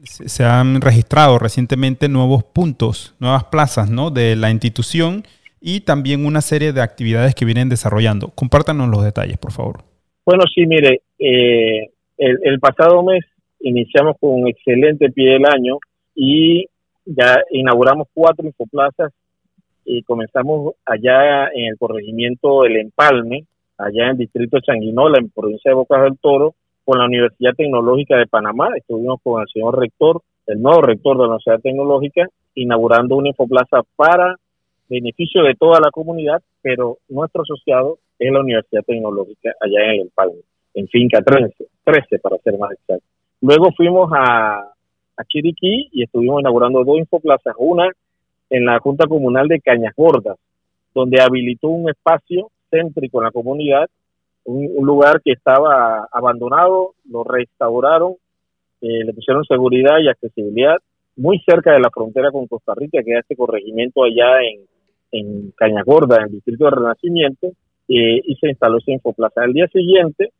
se 0.04 0.44
han 0.44 0.80
registrado 0.80 1.38
recientemente 1.38 2.08
nuevos 2.08 2.44
puntos, 2.44 3.14
nuevas 3.20 3.44
plazas 3.44 3.90
¿no? 3.90 4.10
de 4.10 4.36
la 4.36 4.50
institución 4.50 5.24
y 5.60 5.80
también 5.80 6.24
una 6.24 6.40
serie 6.40 6.72
de 6.72 6.80
actividades 6.80 7.34
que 7.34 7.44
vienen 7.44 7.68
desarrollando. 7.68 8.28
Compártanos 8.28 8.88
los 8.88 9.04
detalles, 9.04 9.38
por 9.38 9.52
favor. 9.52 9.80
Bueno, 10.24 10.44
sí, 10.54 10.66
mire, 10.66 11.02
eh, 11.18 11.90
el, 12.16 12.60
pasado 12.60 13.02
mes 13.02 13.24
iniciamos 13.60 14.16
con 14.20 14.42
un 14.42 14.48
excelente 14.48 15.10
pie 15.10 15.32
del 15.32 15.44
año 15.44 15.78
y 16.14 16.66
ya 17.04 17.36
inauguramos 17.50 18.08
cuatro 18.14 18.46
infoplazas 18.46 19.12
y 19.84 20.02
comenzamos 20.02 20.74
allá 20.84 21.48
en 21.54 21.66
el 21.70 21.78
corregimiento 21.78 22.64
El 22.64 22.76
Empalme, 22.76 23.44
allá 23.76 24.04
en 24.04 24.10
el 24.10 24.18
distrito 24.18 24.56
de 24.56 24.62
Changuinola, 24.62 25.18
en 25.18 25.30
provincia 25.30 25.70
de 25.70 25.74
Bocas 25.74 26.02
del 26.02 26.18
Toro, 26.18 26.54
con 26.90 26.98
la 26.98 27.04
Universidad 27.04 27.54
Tecnológica 27.54 28.16
de 28.16 28.26
Panamá. 28.26 28.70
Estuvimos 28.76 29.20
con 29.22 29.40
el 29.40 29.46
señor 29.46 29.78
rector, 29.78 30.22
el 30.48 30.60
nuevo 30.60 30.82
rector 30.82 31.16
de 31.16 31.22
la 31.22 31.28
Universidad 31.28 31.60
Tecnológica, 31.60 32.26
inaugurando 32.56 33.14
una 33.14 33.28
infoplaza 33.28 33.82
para 33.94 34.34
beneficio 34.88 35.44
de 35.44 35.54
toda 35.54 35.78
la 35.78 35.92
comunidad, 35.92 36.42
pero 36.60 36.98
nuestro 37.08 37.42
asociado 37.42 37.98
es 38.18 38.32
la 38.32 38.40
Universidad 38.40 38.82
Tecnológica 38.82 39.52
allá 39.60 39.84
en 39.84 39.90
El 39.90 40.00
Empalme 40.00 40.40
en 40.74 40.88
Finca 40.88 41.22
13, 41.22 41.64
13 41.84 42.18
para 42.18 42.38
ser 42.38 42.58
más 42.58 42.72
exacto. 42.72 43.04
Luego 43.40 43.70
fuimos 43.76 44.10
a, 44.12 44.58
a 45.16 45.24
Chiriquí 45.28 45.90
y 45.92 46.02
estuvimos 46.02 46.40
inaugurando 46.40 46.82
dos 46.82 46.98
infoplazas, 46.98 47.54
una 47.56 47.88
en 48.50 48.64
la 48.64 48.80
Junta 48.80 49.06
Comunal 49.06 49.46
de 49.46 49.60
Cañas 49.60 49.94
Gordas, 49.96 50.38
donde 50.92 51.20
habilitó 51.20 51.68
un 51.68 51.88
espacio 51.88 52.50
céntrico 52.68 53.18
en 53.18 53.24
la 53.26 53.30
comunidad, 53.30 53.88
un, 54.44 54.86
lugar 54.86 55.20
que 55.22 55.32
estaba 55.32 56.08
abandonado, 56.10 56.94
lo 57.08 57.24
restauraron, 57.24 58.14
eh, 58.80 59.04
le 59.04 59.12
pusieron 59.12 59.44
seguridad 59.44 59.98
y 60.00 60.08
accesibilidad 60.08 60.76
muy 61.16 61.38
cerca 61.40 61.72
de 61.72 61.80
la 61.80 61.90
frontera 61.90 62.30
con 62.30 62.46
Costa 62.46 62.72
Rica, 62.74 63.02
que 63.04 63.12
es 63.12 63.18
este 63.20 63.36
corregimiento 63.36 64.02
allá 64.02 64.40
en, 64.42 64.60
en 65.12 65.50
Cañas 65.52 65.84
Gordas, 65.84 66.18
en 66.18 66.24
el 66.24 66.32
distrito 66.32 66.64
de 66.64 66.70
Renacimiento, 66.70 67.48
eh, 67.88 68.20
y 68.24 68.34
se 68.36 68.48
instaló 68.48 68.78
esa 68.78 68.92
infoplaza. 68.92 69.42
Al 69.42 69.52
día 69.52 69.66
siguiente 69.68 70.30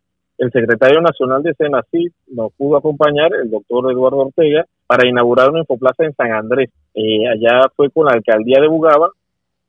el 0.41 0.51
secretario 0.53 1.03
nacional 1.03 1.43
de 1.43 1.53
Senacid 1.53 2.13
nos 2.29 2.51
pudo 2.55 2.79
acompañar, 2.79 3.31
el 3.35 3.51
doctor 3.51 3.93
Eduardo 3.93 4.21
Ortega, 4.21 4.65
para 4.87 5.07
inaugurar 5.07 5.51
una 5.51 5.61
infoplaza 5.61 6.05
en 6.05 6.15
San 6.15 6.33
Andrés. 6.33 6.71
Eh, 6.95 7.29
allá 7.29 7.69
fue 7.77 7.91
con 7.91 8.07
la 8.07 8.13
alcaldía 8.13 8.59
de 8.59 8.69
Bugaba, 8.69 9.11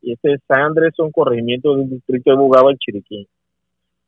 y 0.01 0.13
este 0.13 0.38
San 0.47 0.61
Andrés 0.61 0.93
es 0.93 1.00
un 1.00 1.11
corregimiento 1.11 1.75
del 1.75 1.89
distrito 1.89 2.31
de 2.31 2.38
Bugaba, 2.38 2.71
en 2.71 2.77
Chiriquí. 2.77 3.27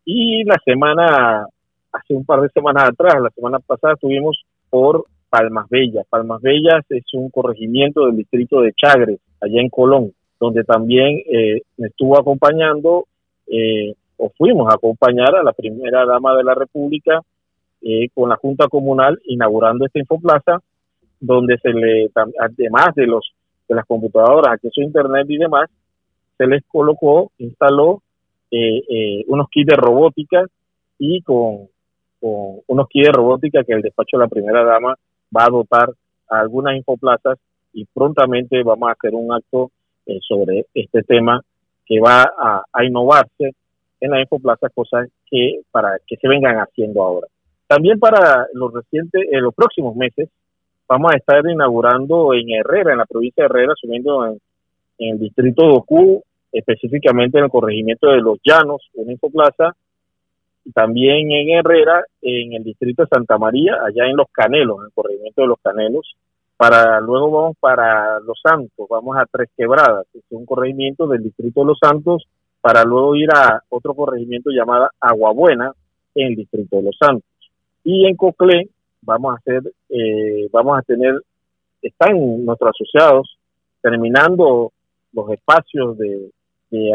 Y 0.06 0.44
la 0.44 0.60
semana, 0.66 1.48
hace 1.92 2.14
un 2.14 2.26
par 2.26 2.42
de 2.42 2.50
semanas 2.50 2.90
atrás, 2.90 3.22
la 3.22 3.30
semana 3.30 3.60
pasada, 3.60 3.94
estuvimos 3.94 4.44
por 4.70 5.06
Palmas 5.30 5.70
Bellas. 5.70 6.06
Palmas 6.10 6.42
Bellas 6.42 6.86
es 6.90 7.06
un 7.14 7.30
corregimiento 7.30 8.06
del 8.06 8.18
distrito 8.18 8.62
de 8.62 8.74
Chagres, 8.74 9.20
allá 9.42 9.62
en 9.62 9.70
Colón, 9.70 10.14
donde 10.40 10.64
también 10.64 11.22
eh, 11.32 11.62
me 11.78 11.88
estuvo 11.88 12.20
acompañando 12.20 13.06
eh, 13.48 13.94
o 14.18 14.30
fuimos 14.38 14.70
a 14.70 14.76
acompañar 14.76 15.36
a 15.36 15.44
la 15.44 15.54
primera 15.54 16.06
dama 16.06 16.36
de 16.36 16.44
la 16.44 16.54
República 16.54 17.22
eh, 17.82 18.10
con 18.14 18.30
la 18.30 18.38
Junta 18.38 18.68
Comunal 18.68 19.20
inaugurando 19.26 19.86
esta 19.86 20.00
infoplaza, 20.00 20.60
donde 21.20 21.58
se 21.58 21.70
le, 21.70 22.10
además 22.40 22.94
de 22.96 23.08
los 23.08 23.34
de 23.68 23.76
las 23.76 23.86
computadoras, 23.86 24.54
acceso 24.54 24.82
a 24.82 24.84
internet 24.84 25.26
y 25.30 25.38
demás, 25.38 25.70
se 26.38 26.48
les 26.48 26.64
colocó, 26.68 27.32
instaló 27.38 28.02
eh, 28.56 28.84
eh, 28.90 29.24
unos 29.28 29.50
kits 29.50 29.68
de 29.68 29.76
robótica 29.76 30.46
y 31.00 31.22
con, 31.22 31.68
unos 32.22 32.88
kits 32.90 33.08
de 33.08 33.12
robótica 33.12 33.64
que 33.64 33.74
el 33.74 33.82
despacho 33.82 34.18
de 34.18 34.24
la 34.24 34.30
primera 34.30 34.64
dama 34.64 34.96
va 35.36 35.46
a 35.46 35.50
dotar 35.50 35.90
a 36.30 36.40
algunas 36.40 36.76
infoplazas 36.76 37.38
y 37.74 37.86
prontamente 37.86 38.62
vamos 38.64 38.90
a 38.90 38.94
hacer 38.94 39.16
un 39.16 39.34
acto 39.34 39.72
sobre 40.28 40.66
este 40.74 41.02
tema 41.04 41.42
que 41.86 42.00
va 42.00 42.24
a, 42.24 42.84
innovarse 42.84 43.52
en 44.00 44.12
la 44.12 44.22
Infoplaza, 44.22 44.70
cosas 44.70 45.10
que 45.30 45.62
para 45.72 45.98
que 46.06 46.18
se 46.18 46.28
vengan 46.28 46.58
haciendo 46.58 47.02
ahora. 47.02 47.28
También 47.68 48.00
para 48.00 48.48
los 48.54 48.74
recientes, 48.74 49.22
en 49.32 49.42
los 49.42 49.54
próximos 49.54 49.96
meses, 49.96 50.30
vamos 50.88 51.12
a 51.14 51.18
estar 51.18 51.42
inaugurando 51.50 52.34
en 52.34 52.50
Herrera, 52.52 52.92
en 52.92 53.00
la 53.00 53.06
provincia 53.06 53.44
de 53.44 53.46
Herrera, 53.46 53.74
subiendo 53.80 54.28
en, 54.28 54.40
el 55.00 55.20
distrito 55.20 55.66
de 55.66 55.72
Ocú, 55.72 56.24
específicamente 56.54 57.40
en 57.40 57.46
el 57.46 57.50
corregimiento 57.50 58.08
de 58.10 58.22
Los 58.22 58.38
Llanos, 58.44 58.88
una 58.94 59.12
Infoplaza, 59.12 59.76
y 60.64 60.72
también 60.72 61.32
en 61.32 61.50
Herrera, 61.50 62.06
en 62.22 62.54
el 62.54 62.64
distrito 62.64 63.04
de 63.04 63.10
Santa 63.10 63.38
María, 63.38 63.74
allá 63.84 64.06
en 64.06 64.16
Los 64.16 64.28
Canelos, 64.32 64.78
en 64.80 64.86
el 64.86 64.92
corregimiento 64.94 65.42
de 65.42 65.48
Los 65.48 65.60
Canelos. 65.62 66.16
Para 66.56 67.02
luego 67.02 67.32
vamos 67.32 67.58
para 67.60 68.20
Los 68.20 68.40
Santos, 68.42 68.88
vamos 68.88 69.18
a 69.18 69.26
Tres 69.26 69.50
Quebradas, 69.58 70.06
que 70.14 70.20
es 70.20 70.26
un 70.30 70.46
corregimiento 70.46 71.08
del 71.08 71.24
distrito 71.24 71.62
de 71.62 71.68
Los 71.68 71.80
Santos, 71.80 72.24
para 72.62 72.84
luego 72.84 73.16
ir 73.16 73.30
a 73.36 73.62
otro 73.70 73.94
corregimiento 73.94 74.52
llamado 74.52 74.90
Aguabuena 75.02 75.74
en 76.16 76.28
el 76.28 76.36
distrito 76.36 76.78
de 76.78 76.84
Los 76.84 76.98
Santos. 76.98 77.28
Y 77.84 78.06
en 78.06 78.16
Coclé 78.16 78.70
vamos 79.02 79.34
a 79.34 79.38
hacer, 79.38 79.64
eh, 79.90 80.48
vamos 80.52 80.78
a 80.78 80.82
tener, 80.84 81.20
están 81.82 82.46
nuestros 82.46 82.70
asociados 82.70 83.38
terminando 83.82 84.72
los 85.12 85.30
espacios 85.32 85.98
de, 85.98 86.32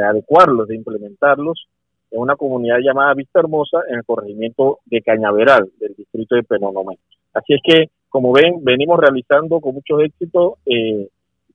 adecuarlos, 0.02 0.68
de 0.68 0.76
implementarlos 0.76 1.66
en 2.10 2.20
una 2.20 2.36
comunidad 2.36 2.78
llamada 2.82 3.14
Vista 3.14 3.40
Hermosa 3.40 3.78
en 3.88 3.96
el 3.96 4.04
corregimiento 4.04 4.78
de 4.86 5.02
Cañaveral 5.02 5.70
del 5.78 5.94
distrito 5.94 6.36
de 6.36 6.42
Penonomé. 6.42 6.98
Así 7.34 7.54
es 7.54 7.60
que, 7.62 7.90
como 8.08 8.32
ven, 8.32 8.64
venimos 8.64 8.98
realizando 8.98 9.60
con 9.60 9.74
mucho 9.74 10.00
éxito 10.00 10.58
eh, 10.66 11.08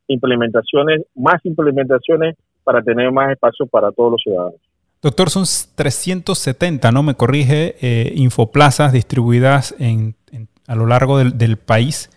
implementaciones, 0.08 1.06
más 1.16 1.44
implementaciones 1.46 2.36
para 2.64 2.82
tener 2.82 3.12
más 3.12 3.32
espacio 3.32 3.66
para 3.66 3.92
todos 3.92 4.12
los 4.12 4.22
ciudadanos. 4.22 4.60
Doctor, 5.02 5.30
son 5.30 5.44
370, 5.44 6.92
¿no? 6.92 7.04
Me 7.04 7.16
corrige, 7.16 7.76
eh, 7.82 8.14
infoplazas 8.16 8.94
distribuidas 8.94 9.76
en, 9.78 10.16
a 10.66 10.76
lo 10.76 10.86
largo 10.86 11.18
del, 11.18 11.58
país. 11.58 12.10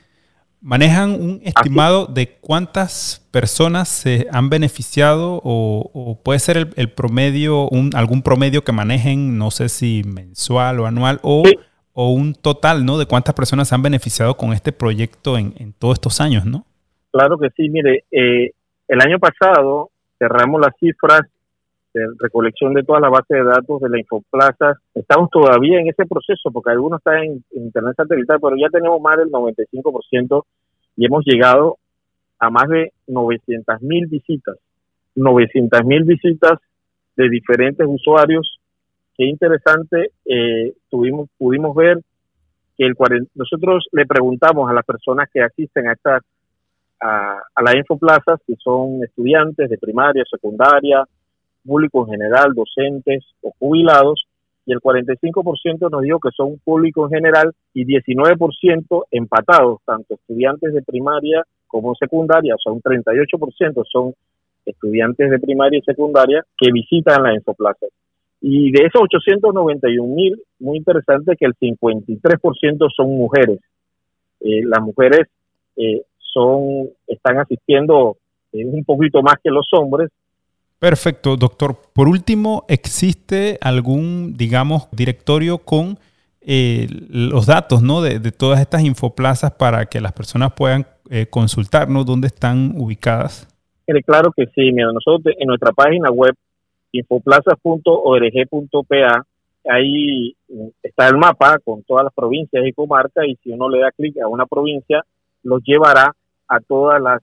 ¿Manejan 0.61 1.11
un 1.11 1.41
estimado 1.45 2.07
de 2.07 2.39
cuántas 2.41 3.27
personas 3.31 3.89
se 3.89 4.27
han 4.33 4.49
beneficiado 4.49 5.41
o, 5.45 6.21
puede 6.25 6.39
ser 6.39 6.71
el, 6.77 6.91
promedio, 6.91 7.69
un, 7.69 7.91
algún 7.95 8.23
promedio 8.23 8.65
que 8.65 8.73
manejen, 8.73 9.39
no 9.39 9.51
sé 9.51 9.69
si 9.69 10.03
mensual 10.05 10.81
o 10.81 10.87
anual, 10.87 11.21
o, 11.23 11.45
o 11.93 12.13
un 12.13 12.35
total, 12.35 12.85
¿no? 12.85 12.99
De 12.99 13.07
cuántas 13.07 13.35
personas 13.35 13.69
se 13.69 13.75
han 13.75 13.83
beneficiado 13.83 14.37
con 14.37 14.53
este 14.53 14.73
proyecto 14.73 15.39
en, 15.39 15.55
en 15.59 15.73
todos 15.73 15.95
estos 15.95 16.21
años, 16.21 16.47
¿no? 16.47 16.65
Claro 17.13 17.39
que 17.39 17.49
sí, 17.57 17.69
mire, 17.69 18.05
eh, 18.11 18.51
el 18.89 19.01
año 19.01 19.19
pasado 19.19 19.91
cerramos 20.19 20.61
las 20.61 20.73
cifras 20.79 21.23
de 21.97 22.07
recolección 22.19 22.75
de 22.75 22.83
todas 22.83 23.01
las 23.01 23.11
bases 23.11 23.39
de 23.39 23.45
datos 23.45 23.81
de 23.81 23.89
la 23.89 23.99
Infoplaza. 23.99 24.79
Estamos 24.95 25.31
todavía 25.31 25.81
en 25.81 25.89
ese 25.89 26.05
proceso 26.05 26.51
porque 26.53 26.71
algunos 26.71 26.99
están 26.99 27.25
en, 27.25 27.45
Internet 27.53 27.95
satelital, 27.97 28.39
pero 28.41 28.55
ya 28.57 28.69
tenemos 28.69 29.01
más 29.01 29.17
del 29.17 29.31
95% 29.31 30.45
y 30.97 31.07
hemos 31.07 31.25
llegado 31.25 31.79
a 32.39 32.51
más 32.51 32.69
de 32.69 32.93
900 33.07 33.81
mil 33.81 34.07
visitas. 34.09 34.57
900 35.15 35.85
mil 35.85 36.05
visitas 36.05 36.59
de 37.17 37.31
diferentes 37.31 37.87
usuarios. 37.89 38.59
Qué 39.17 39.25
interesante, 39.25 40.11
eh, 40.27 40.75
tuvimos, 40.91 41.31
pudimos 41.39 41.75
ver 41.75 41.99
que 42.77 42.85
el 42.85 42.95
nosotros 43.35 43.87
le 43.93 44.05
preguntamos 44.05 44.69
a 44.69 44.75
las 44.75 44.85
personas 44.85 45.31
que 45.33 45.41
asisten 45.41 45.89
a 45.89 45.95
estas 45.95 46.23
a, 47.01 47.41
a 47.55 47.63
la 47.63 47.77
Infoplazas, 47.77 48.41
que 48.47 48.55
son 48.57 49.03
estudiantes 49.03 49.71
de 49.71 49.79
primaria, 49.79 50.25
secundaria, 50.31 51.07
público 51.67 52.05
en 52.05 52.13
general, 52.13 52.53
docentes 52.55 53.25
o 53.43 53.53
jubilados, 53.59 54.27
y 54.65 54.73
el 54.73 54.81
45% 54.81 55.91
nos 55.91 56.03
dijo 56.03 56.19
que 56.19 56.31
son 56.37 56.59
público 56.65 57.05
en 57.07 57.11
general 57.11 57.53
y 57.73 57.85
19% 57.85 59.05
empatados, 59.11 59.81
tanto 59.85 60.15
estudiantes 60.15 60.75
de 60.75 60.83
primaria 60.83 61.45
como 61.67 61.95
secundaria, 61.95 62.55
o 62.55 62.59
sea, 62.59 62.73
un 62.73 62.81
38% 62.81 63.85
son 63.91 64.15
estudiantes 64.65 65.31
de 65.31 65.39
primaria 65.39 65.79
y 65.79 65.83
secundaria 65.83 66.45
que 66.59 66.73
visitan 66.73 67.23
la 67.23 67.35
Infoplaza. 67.35 67.87
Y 68.41 68.71
de 68.73 68.87
esos 68.87 69.03
891 69.03 70.15
mil, 70.15 70.43
muy 70.59 70.79
interesante 70.79 71.37
que 71.37 71.47
el 71.47 71.55
53% 71.55 72.89
son 72.95 73.17
mujeres. 73.17 73.61
Eh, 74.41 74.63
las 74.65 74.83
mujeres 74.83 75.29
eh, 75.77 76.03
son 76.19 76.91
están 77.07 77.39
asistiendo 77.39 78.17
eh, 78.53 78.65
un 78.65 78.85
poquito 78.85 79.23
más 79.23 79.37
que 79.43 79.51
los 79.51 79.67
hombres. 79.73 80.11
Perfecto, 80.79 81.37
doctor. 81.37 81.77
Por 81.95 82.09
último, 82.09 82.65
¿existe 82.69 83.59
algún, 83.61 84.37
digamos, 84.37 84.89
directorio 84.93 85.59
con 85.59 85.99
los 86.49 87.47
datos 87.47 87.83
¿no? 87.83 88.03
de, 88.03 88.21
todas 88.31 88.61
estas 88.61 88.85
infoplazas 88.85 89.51
para 89.53 89.87
que 89.87 90.01
las 90.01 90.13
personas 90.13 90.53
puedan 90.53 90.87
consultarnos 91.31 92.07
dónde 92.07 92.29
están 92.29 92.75
ubicadas? 92.77 93.49
Claro 94.05 94.31
que 94.37 94.47
sí, 94.47 94.73
mira, 94.73 94.93
nosotros 94.93 95.35
en 95.39 95.49
nuestra 95.49 95.73
página 95.73 96.11
web 96.11 96.35
infoplazas.org.pa 96.93 99.27
ahí 99.69 100.37
está 100.83 101.09
el 101.09 101.17
mapa 101.17 101.59
con 101.65 101.83
todas 101.83 102.05
las 102.05 102.15
provincias 102.15 102.65
y 102.67 102.73
comarcas 102.73 103.25
y 103.27 103.37
si 103.43 103.51
uno 103.51 103.69
le 103.69 103.81
da 103.81 103.91
clic 103.93 104.17
a 104.19 104.29
una 104.29 104.47
provincia, 104.47 105.05
los 105.43 105.63
llevará 105.65 106.15
a 106.49 106.61
todas 106.61 107.01
las, 107.01 107.23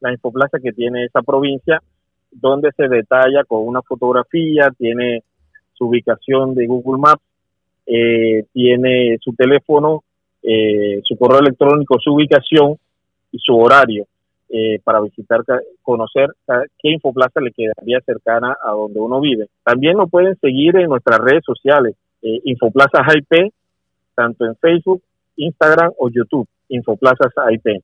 las 0.00 0.12
infoplazas 0.12 0.60
que 0.62 0.72
tiene 0.72 1.04
esa 1.04 1.22
provincia, 1.22 1.80
donde 2.32 2.70
se 2.76 2.88
detalla 2.88 3.44
con 3.44 3.66
una 3.66 3.82
fotografía, 3.82 4.70
tiene 4.76 5.22
su 5.74 5.86
ubicación 5.86 6.54
de 6.54 6.66
Google 6.66 7.00
Maps, 7.00 7.22
eh, 7.86 8.44
tiene 8.52 9.18
su 9.20 9.34
teléfono, 9.34 10.02
eh, 10.42 11.00
su 11.04 11.16
correo 11.16 11.40
electrónico, 11.40 11.98
su 12.00 12.14
ubicación 12.14 12.76
y 13.30 13.38
su 13.38 13.56
horario. 13.56 14.06
Eh, 14.54 14.80
para 14.84 15.00
visitar, 15.00 15.40
conocer 15.80 16.28
qué 16.46 16.90
infoplaza 16.90 17.40
le 17.40 17.52
quedaría 17.52 18.00
cercana 18.04 18.54
a 18.62 18.72
donde 18.72 19.00
uno 19.00 19.18
vive. 19.18 19.46
También 19.64 19.96
nos 19.96 20.10
pueden 20.10 20.36
seguir 20.40 20.76
en 20.76 20.90
nuestras 20.90 21.20
redes 21.20 21.42
sociales, 21.42 21.96
eh, 22.20 22.38
Infoplazas 22.44 23.16
IP, 23.16 23.50
tanto 24.14 24.44
en 24.44 24.54
Facebook, 24.56 25.02
Instagram 25.36 25.92
o 25.98 26.10
YouTube, 26.10 26.46
Infoplazas 26.68 27.32
IP. 27.50 27.82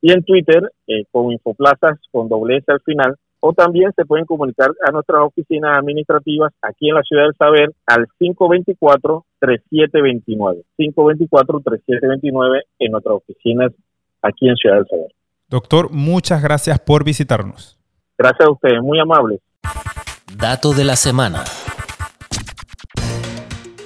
Y 0.00 0.12
en 0.12 0.24
Twitter, 0.24 0.70
con 1.10 1.32
Infoplazas 1.32 1.98
con 2.10 2.30
doble 2.30 2.56
S 2.58 2.72
al 2.72 2.80
final, 2.80 3.14
o 3.40 3.52
también 3.52 3.92
se 3.94 4.04
pueden 4.04 4.24
comunicar 4.24 4.70
a 4.86 4.90
nuestras 4.90 5.22
oficinas 5.22 5.78
administrativas 5.78 6.52
aquí 6.62 6.88
en 6.88 6.94
la 6.94 7.02
ciudad 7.02 7.24
del 7.24 7.34
saber 7.36 7.70
al 7.86 8.06
524-3729. 8.20 10.64
524-3729 10.78 12.62
en 12.78 12.92
nuestras 12.92 13.16
oficinas 13.16 13.72
aquí 14.22 14.48
en 14.48 14.56
Ciudad 14.56 14.76
del 14.76 14.86
Saber. 14.86 15.08
Doctor, 15.48 15.90
muchas 15.92 16.42
gracias 16.42 16.80
por 16.80 17.04
visitarnos. 17.04 17.78
Gracias 18.18 18.48
a 18.48 18.50
ustedes, 18.50 18.82
muy 18.82 18.98
amables. 18.98 19.40
Dato 20.36 20.72
de 20.72 20.84
la 20.84 20.96
semana. 20.96 21.44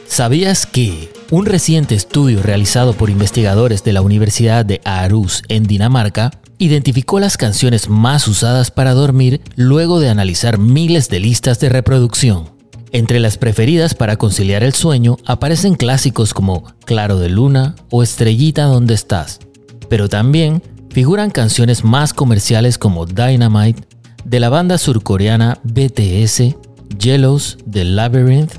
¿Sabías 0.04 0.66
que 0.66 1.10
un 1.30 1.46
reciente 1.46 1.94
estudio 1.94 2.42
realizado 2.42 2.94
por 2.94 3.10
investigadores 3.10 3.84
de 3.84 3.92
la 3.92 4.02
Universidad 4.02 4.64
de 4.64 4.80
Aarhus 4.84 5.44
en 5.48 5.64
Dinamarca 5.64 6.30
identificó 6.60 7.18
las 7.18 7.36
canciones 7.36 7.88
más 7.88 8.28
usadas 8.28 8.70
para 8.70 8.92
dormir 8.92 9.40
luego 9.56 9.98
de 9.98 10.10
analizar 10.10 10.58
miles 10.58 11.08
de 11.08 11.18
listas 11.18 11.58
de 11.58 11.70
reproducción? 11.70 12.50
Entre 12.92 13.18
las 13.18 13.38
preferidas 13.38 13.94
para 13.94 14.16
conciliar 14.16 14.62
el 14.62 14.74
sueño 14.74 15.16
aparecen 15.24 15.74
clásicos 15.74 16.34
como 16.34 16.64
Claro 16.84 17.18
de 17.18 17.30
Luna 17.30 17.76
o 17.90 18.02
Estrellita 18.02 18.64
donde 18.64 18.94
estás, 18.94 19.40
pero 19.88 20.08
también 20.08 20.62
figuran 20.90 21.30
canciones 21.30 21.82
más 21.82 22.12
comerciales 22.12 22.78
como 22.78 23.06
Dynamite, 23.06 23.88
de 24.24 24.40
la 24.40 24.50
banda 24.50 24.76
surcoreana 24.76 25.58
BTS, 25.64 26.56
Yellows 26.98 27.58
de 27.64 27.84
Labyrinth 27.84 28.52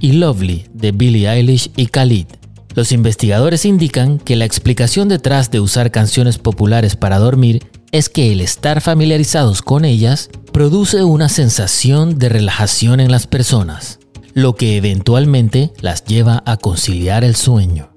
y 0.00 0.12
Lovely 0.12 0.66
de 0.74 0.92
Billie 0.92 1.28
Eilish 1.30 1.70
y 1.76 1.86
Khalid. 1.86 2.26
Los 2.78 2.92
investigadores 2.92 3.64
indican 3.64 4.20
que 4.20 4.36
la 4.36 4.44
explicación 4.44 5.08
detrás 5.08 5.50
de 5.50 5.58
usar 5.58 5.90
canciones 5.90 6.38
populares 6.38 6.94
para 6.94 7.18
dormir 7.18 7.66
es 7.90 8.08
que 8.08 8.30
el 8.30 8.40
estar 8.40 8.80
familiarizados 8.80 9.62
con 9.62 9.84
ellas 9.84 10.30
produce 10.52 11.02
una 11.02 11.28
sensación 11.28 12.20
de 12.20 12.28
relajación 12.28 13.00
en 13.00 13.10
las 13.10 13.26
personas, 13.26 13.98
lo 14.32 14.54
que 14.54 14.76
eventualmente 14.76 15.72
las 15.80 16.04
lleva 16.04 16.44
a 16.46 16.56
conciliar 16.56 17.24
el 17.24 17.34
sueño. 17.34 17.90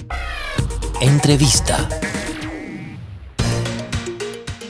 Entrevista. 1.00 1.88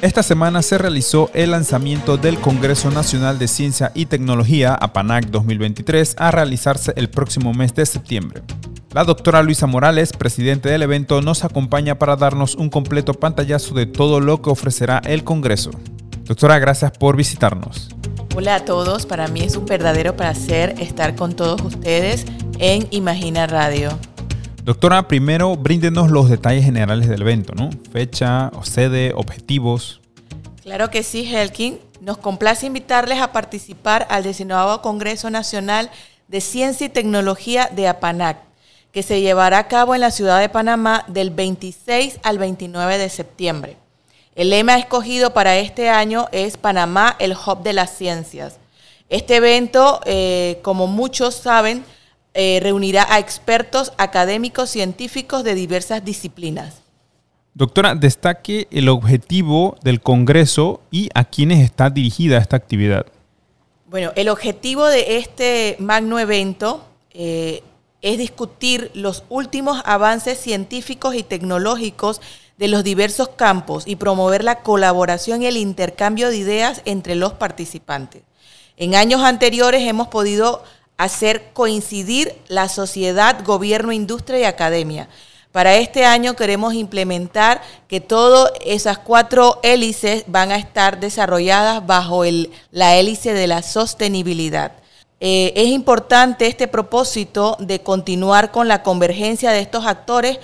Esta 0.02 0.24
semana 0.24 0.62
se 0.62 0.78
realizó 0.78 1.32
el 1.34 1.52
lanzamiento 1.52 2.18
del 2.18 2.38
Congreso 2.38 2.92
Nacional 2.92 3.40
de 3.40 3.48
Ciencia 3.48 3.94
y 3.96 4.08
Tecnología, 4.08 4.74
APANAC 4.74 5.28
2023, 5.28 6.16
a 6.18 6.32
realizarse 6.32 6.92
el 6.98 7.10
próximo 7.10 7.54
mes 7.54 7.74
de 7.74 7.86
septiembre. 7.86 8.42
La 8.94 9.06
doctora 9.06 9.42
Luisa 9.42 9.68
Morales, 9.68 10.12
presidente 10.12 10.68
del 10.68 10.82
evento, 10.82 11.22
nos 11.22 11.46
acompaña 11.46 11.98
para 11.98 12.18
darnos 12.18 12.56
un 12.56 12.70
completo 12.70 13.14
pantallazo 13.14 13.74
de 13.74 13.86
todo 13.86 14.20
lo 14.20 14.42
que 14.42 14.50
ofrecerá 14.50 15.02
el 15.06 15.24
Congreso. 15.24 15.72
Doctora, 16.26 16.60
gracias 16.60 16.92
por 16.92 17.16
visitarnos. 17.16 17.88
Hola 18.36 18.56
a 18.56 18.66
todos, 18.66 19.06
para 19.06 19.30
mí 19.30 19.40
es 19.44 19.56
un 19.56 19.66
verdadero 19.66 20.18
placer 20.18 20.76
estar 20.78 21.16
con 21.16 21.38
todos 21.38 21.62
ustedes 21.62 22.26
en 22.60 22.86
Imagina 22.92 23.48
Radio. 23.48 23.98
Doctora, 24.66 25.08
primero 25.08 25.56
bríndenos 25.56 26.12
los 26.12 26.30
detalles 26.30 26.66
generales 26.66 27.08
del 27.08 27.22
evento, 27.22 27.54
¿no? 27.56 27.70
Fecha, 27.94 28.52
sede, 28.64 29.14
objetivos. 29.16 30.02
Claro 30.64 30.90
que 30.90 31.04
sí, 31.04 31.34
Helkin. 31.34 31.80
Nos 32.02 32.18
complace 32.18 32.66
invitarles 32.66 33.22
a 33.22 33.32
participar 33.32 34.06
al 34.10 34.24
19 34.24 34.82
Congreso 34.82 35.30
Nacional 35.30 35.90
de 36.28 36.42
Ciencia 36.42 36.88
y 36.88 36.90
Tecnología 36.90 37.70
de 37.74 37.88
APANAC, 37.88 38.51
que 38.92 39.04
se 39.04 39.22
llevará 39.22 39.60
a 39.60 39.68
cabo 39.68 39.96
en 39.96 40.02
la 40.02 40.12
ciudad 40.12 40.40
de 40.40 40.50
Panamá 40.50 41.06
del 41.08 41.30
26 41.30 42.20
al 42.24 42.38
29 42.38 42.98
de 42.98 43.10
septiembre. 43.10 43.78
El 44.36 44.50
lema 44.50 44.78
escogido 44.78 45.34
para 45.34 45.58
este 45.58 45.90
año 45.90 46.28
es 46.32 46.58
Panamá, 46.58 47.16
el 47.20 47.34
hub 47.34 47.64
de 47.64 47.74
las 47.74 47.96
ciencias. 47.96 48.60
Este 49.10 49.38
evento, 49.38 50.00
eh, 50.06 50.60
como 50.62 50.88
muchos 50.88 51.36
saben, 51.36 51.84
eh, 52.34 52.60
reunirá 52.62 53.06
a 53.14 53.20
expertos 53.20 53.92
académicos 53.98 54.70
científicos 54.70 55.44
de 55.44 55.54
diversas 55.54 56.06
disciplinas. 56.06 56.82
Doctora, 57.54 57.96
destaque 57.96 58.70
el 58.72 58.88
objetivo 58.88 59.76
del 59.84 60.00
Congreso 60.00 60.80
y 60.92 61.10
a 61.14 61.26
quiénes 61.26 61.60
está 61.60 61.90
dirigida 61.90 62.38
esta 62.38 62.56
actividad. 62.56 63.06
Bueno, 63.88 64.14
el 64.16 64.30
objetivo 64.30 64.86
de 64.88 65.18
este 65.18 65.76
magno 65.80 66.18
evento 66.18 66.86
eh, 67.14 67.62
es 68.02 68.18
discutir 68.18 68.92
los 68.94 69.24
últimos 69.30 69.82
avances 69.86 70.40
científicos 70.40 71.16
y 71.16 71.24
tecnológicos 71.24 72.22
de 72.58 72.68
los 72.68 72.84
diversos 72.84 73.30
campos 73.30 73.84
y 73.88 73.96
promover 73.96 74.44
la 74.44 74.62
colaboración 74.62 75.42
y 75.42 75.48
el 75.48 75.58
intercambio 75.58 76.30
de 76.30 76.38
ideas 76.38 76.82
entre 76.86 77.16
los 77.16 77.34
participantes. 77.34 78.24
En 78.78 78.96
años 78.96 79.22
anteriores 79.22 79.88
hemos 79.88 80.08
podido 80.08 80.64
hacer 80.98 81.52
coincidir 81.54 82.36
la 82.48 82.70
sociedad, 82.70 83.44
gobierno, 83.44 83.92
industria 83.92 84.40
y 84.40 84.44
academia. 84.44 85.10
Para 85.52 85.76
este 85.76 86.06
año 86.06 86.36
queremos 86.36 86.74
implementar 86.74 87.62
que 87.88 88.00
todas 88.00 88.52
esas 88.64 89.00
cuatro 89.00 89.60
hélices 89.64 90.24
van 90.28 90.52
a 90.52 90.58
estar 90.58 91.00
desarrolladas 91.00 91.86
bajo 91.86 92.24
la 92.72 92.96
hélice 92.96 93.34
de 93.34 93.48
la 93.48 93.62
sostenibilidad. 93.62 94.74
Eh, 95.24 95.54
es 95.56 95.68
importante 95.68 96.48
este 96.48 96.68
propósito 96.68 97.56
de 97.60 97.82
continuar 97.82 98.50
con 98.50 98.68
la 98.68 98.82
convergencia 98.82 99.52
de 99.52 99.60
estos 99.60 99.86
actores 99.86 100.40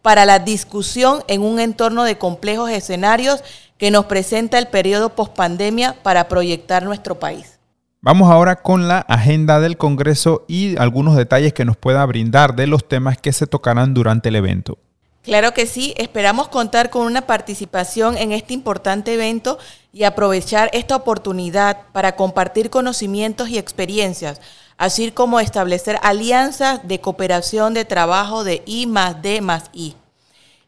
para 0.00 0.24
la 0.24 0.38
discusión 0.38 1.22
en 1.28 1.42
un 1.42 1.60
entorno 1.60 2.04
de 2.04 2.16
complejos 2.16 2.70
escenarios 2.70 3.44
que 3.76 3.90
nos 3.90 4.06
presenta 4.06 4.58
el 4.58 4.68
periodo 4.68 5.10
pospandemia 5.10 5.94
para 6.02 6.26
proyectar 6.26 6.84
nuestro 6.84 7.18
país. 7.18 7.58
Vamos 8.00 8.30
ahora 8.30 8.56
con 8.56 8.88
la 8.88 9.00
agenda 9.00 9.60
del 9.60 9.76
Congreso 9.76 10.46
y 10.48 10.78
algunos 10.78 11.16
detalles 11.16 11.52
que 11.52 11.66
nos 11.66 11.76
pueda 11.76 12.04
brindar 12.06 12.56
de 12.56 12.66
los 12.66 12.88
temas 12.88 13.18
que 13.18 13.32
se 13.32 13.46
tocarán 13.46 13.92
durante 13.92 14.30
el 14.30 14.36
evento. 14.36 14.78
Claro 15.24 15.54
que 15.54 15.66
sí, 15.66 15.94
esperamos 15.96 16.48
contar 16.48 16.90
con 16.90 17.06
una 17.06 17.22
participación 17.22 18.18
en 18.18 18.30
este 18.30 18.52
importante 18.52 19.14
evento 19.14 19.58
y 19.90 20.04
aprovechar 20.04 20.68
esta 20.74 20.96
oportunidad 20.96 21.86
para 21.92 22.14
compartir 22.14 22.68
conocimientos 22.68 23.48
y 23.48 23.56
experiencias, 23.56 24.42
así 24.76 25.10
como 25.12 25.40
establecer 25.40 25.98
alianzas 26.02 26.86
de 26.86 27.00
cooperación 27.00 27.72
de 27.72 27.86
trabajo 27.86 28.44
de 28.44 28.62
I 28.66 28.86
más 28.86 29.22
D 29.22 29.40
más 29.40 29.70
I. 29.72 29.96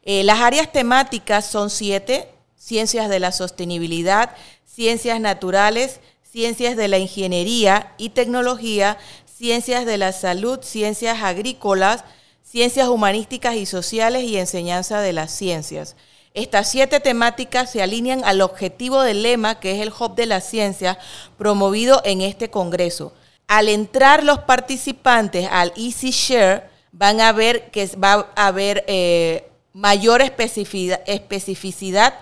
Eh, 0.01 0.23
las 0.23 0.39
áreas 0.39 0.71
temáticas 0.71 1.45
son 1.45 1.69
siete, 1.69 2.27
ciencias 2.55 3.09
de 3.09 3.19
la 3.19 3.31
sostenibilidad, 3.31 4.31
ciencias 4.65 5.21
naturales, 5.21 5.99
ciencias 6.23 6.75
de 6.75 6.87
la 6.87 6.97
ingeniería 6.97 7.93
y 7.99 8.09
tecnología, 8.09 8.97
ciencias 9.25 9.85
de 9.85 9.99
la 9.99 10.13
salud, 10.13 10.61
ciencias 10.63 11.21
agrícolas, 11.21 12.03
ciencias 12.49 12.87
humanísticas 12.87 13.55
y 13.55 13.65
sociales 13.65 14.23
y 14.23 14.37
enseñanza 14.37 15.01
de 15.01 15.11
las 15.11 15.31
ciencias. 15.31 15.95
Estas 16.33 16.69
siete 16.69 16.99
temáticas 16.99 17.71
se 17.71 17.81
alinean 17.81 18.23
al 18.23 18.41
objetivo 18.41 19.01
del 19.01 19.23
lema, 19.23 19.59
que 19.59 19.71
es 19.71 19.81
el 19.81 19.91
Hub 19.91 20.15
de 20.15 20.27
la 20.27 20.39
Ciencia, 20.39 20.97
promovido 21.37 22.01
en 22.05 22.21
este 22.21 22.49
Congreso. 22.49 23.11
Al 23.47 23.69
entrar 23.69 24.23
los 24.23 24.39
participantes 24.39 25.47
al 25.51 25.73
Easy 25.75 26.11
Share, 26.11 26.69
van 26.91 27.19
a 27.21 27.31
ver 27.31 27.69
que 27.71 27.85
va 28.01 28.31
a 28.35 28.47
haber 28.47 28.85
eh, 28.87 29.49
mayor 29.73 30.21
especificidad, 30.21 32.13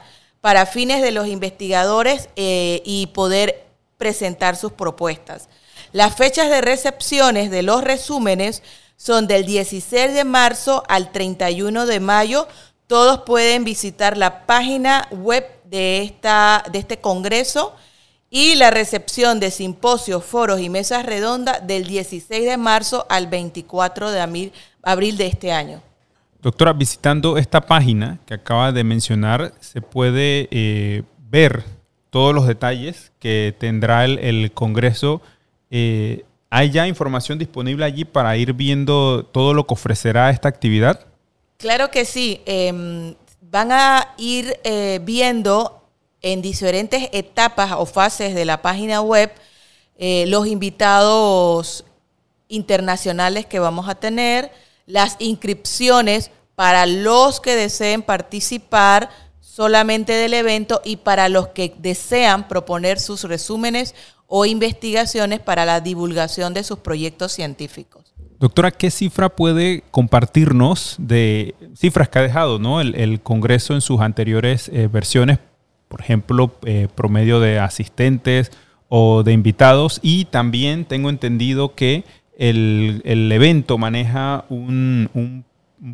para 0.42 0.66
fines 0.66 1.02
de 1.02 1.12
los 1.12 1.28
investigadores 1.28 2.30
eh, 2.36 2.82
y 2.86 3.08
poder 3.08 3.66
presentar 3.98 4.56
sus 4.56 4.72
propuestas. 4.74 5.50
Las 5.92 6.16
fechas 6.16 6.50
de 6.50 6.62
recepciones 6.62 7.50
de 7.50 7.64
los 7.64 7.84
resúmenes 7.84 8.62
son 8.98 9.28
del 9.28 9.46
16 9.46 10.14
de 10.14 10.24
marzo 10.24 10.84
al 10.88 11.12
31 11.12 11.86
de 11.86 12.00
mayo. 12.00 12.48
Todos 12.88 13.22
pueden 13.22 13.64
visitar 13.64 14.18
la 14.18 14.46
página 14.46 15.08
web 15.12 15.46
de, 15.66 16.04
esta, 16.04 16.64
de 16.72 16.80
este 16.80 16.98
congreso 16.98 17.76
y 18.30 18.56
la 18.56 18.72
recepción 18.72 19.40
de 19.40 19.52
simposios, 19.52 20.24
foros 20.24 20.60
y 20.60 20.70
mesas 20.70 21.06
redondas 21.06 21.66
del 21.66 21.86
16 21.86 22.46
de 22.46 22.58
marzo 22.58 23.06
al 23.10 23.28
24 23.28 24.12
de 24.12 24.52
abril 24.84 25.18
de 25.18 25.28
este 25.28 25.52
año. 25.52 25.82
Doctora, 26.42 26.74
visitando 26.74 27.40
esta 27.40 27.62
página 27.62 28.20
que 28.28 28.36
acaba 28.36 28.72
de 28.72 28.84
mencionar, 28.84 29.54
se 29.62 29.82
puede 29.82 30.48
eh, 30.52 31.02
ver 31.18 31.64
todos 32.12 32.36
los 32.36 32.46
detalles 32.46 33.12
que 33.18 33.56
tendrá 33.58 34.06
el, 34.06 34.52
Congreso. 34.54 35.24
Eh, 35.72 36.24
¿Hay 36.58 36.72
ya 36.72 36.88
información 36.88 37.38
disponible 37.38 37.84
allí 37.84 38.06
para 38.06 38.38
ir 38.38 38.54
viendo 38.54 39.26
todo 39.26 39.54
lo 39.54 39.68
que 39.68 39.74
ofrecerá 39.74 40.30
esta 40.30 40.48
actividad? 40.48 41.06
Claro 41.58 41.92
que 41.92 42.06
sí. 42.06 42.42
Em, 42.46 43.14
van 43.42 43.74
a 43.74 44.14
ir 44.18 44.58
eh, 44.64 45.02
viendo 45.04 45.86
en 46.22 46.42
diferentes 46.42 47.10
etapas 47.12 47.74
o 47.74 47.86
fases 47.86 48.34
de 48.34 48.46
la 48.46 48.62
página 48.62 49.02
web 49.02 49.34
los 49.98 50.48
invitados 50.48 51.84
internacionales 52.48 53.46
que 53.46 53.60
vamos 53.60 53.90
a 53.90 53.96
tener, 53.96 54.50
las 54.86 55.18
inscripciones 55.20 56.32
para 56.56 56.86
los 56.86 57.42
que 57.42 57.56
deseen 57.58 58.02
participar 58.02 59.10
solamente 59.42 60.14
del 60.14 60.34
evento 60.34 60.82
y 60.84 60.98
para 60.98 61.30
los 61.30 61.50
que 61.50 61.74
desean 61.78 62.48
proponer 62.48 63.00
sus 63.00 63.24
resúmenes 63.24 63.94
o 64.28 64.46
investigaciones 64.46 65.40
para 65.40 65.66
la 65.66 65.82
divulgación 65.82 66.54
de 66.54 66.64
sus 66.64 66.80
proyectos 66.80 67.32
científicos. 67.32 68.14
Doctora, 68.40 68.72
¿qué 68.72 68.92
cifra 68.92 69.30
puede 69.30 69.84
compartirnos 69.92 70.96
de 71.00 71.56
cifras 71.76 72.10
que 72.10 72.20
ha 72.20 72.22
dejado 72.22 72.60
¿no? 72.60 72.82
el, 72.82 73.22
Congreso 73.22 73.74
en 73.74 73.82
sus 73.82 74.02
anteriores 74.02 74.70
eh, 74.70 74.88
versiones? 74.92 75.40
Por 75.88 76.02
ejemplo, 76.02 76.52
eh, 76.66 76.88
promedio 76.94 77.40
de 77.40 77.60
asistentes 77.60 78.52
o 78.90 79.24
de 79.24 79.32
invitados. 79.32 80.00
Y 80.02 80.26
también 80.26 80.86
tengo 80.86 81.10
entendido 81.10 81.76
que 81.76 82.04
el, 82.38 83.02
evento 83.32 83.78
maneja 83.78 84.44
un, 84.50 85.10
un 85.14 85.46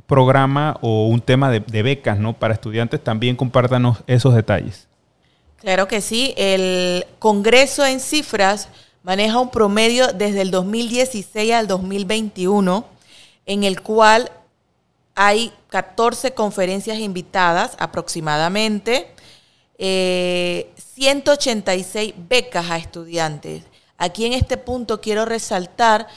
programa 0.05 0.77
o 0.81 1.07
un 1.07 1.21
tema 1.21 1.49
de, 1.49 1.83
becas 1.83 2.19
¿no? 2.19 2.33
para 2.33 2.53
estudiantes, 2.53 3.03
también 3.03 3.35
compártanos 3.35 4.03
esos 4.07 4.33
detalles. 4.33 4.87
Claro 5.61 5.87
que 5.87 6.01
sí. 6.01 6.33
El 6.37 7.05
Congreso 7.19 7.85
en 7.85 7.99
cifras 7.99 8.67
maneja 9.03 9.39
un 9.39 9.51
promedio 9.51 10.07
desde 10.07 10.41
el 10.41 10.49
2016 10.49 11.53
al 11.53 11.67
2021, 11.67 12.83
en 13.45 13.63
el 13.63 13.81
cual 13.81 14.31
hay 15.13 15.53
14 15.69 16.33
conferencias 16.33 16.97
invitadas 16.97 17.75
aproximadamente, 17.77 19.13
186 19.77 22.09
eh, 22.09 22.15
becas 22.27 22.71
a 22.71 22.77
estudiantes. 22.77 23.61
Aquí 23.99 24.25
en 24.25 24.33
este 24.33 24.57
punto 24.57 24.99
quiero 24.99 25.25
resaltar 25.25 26.07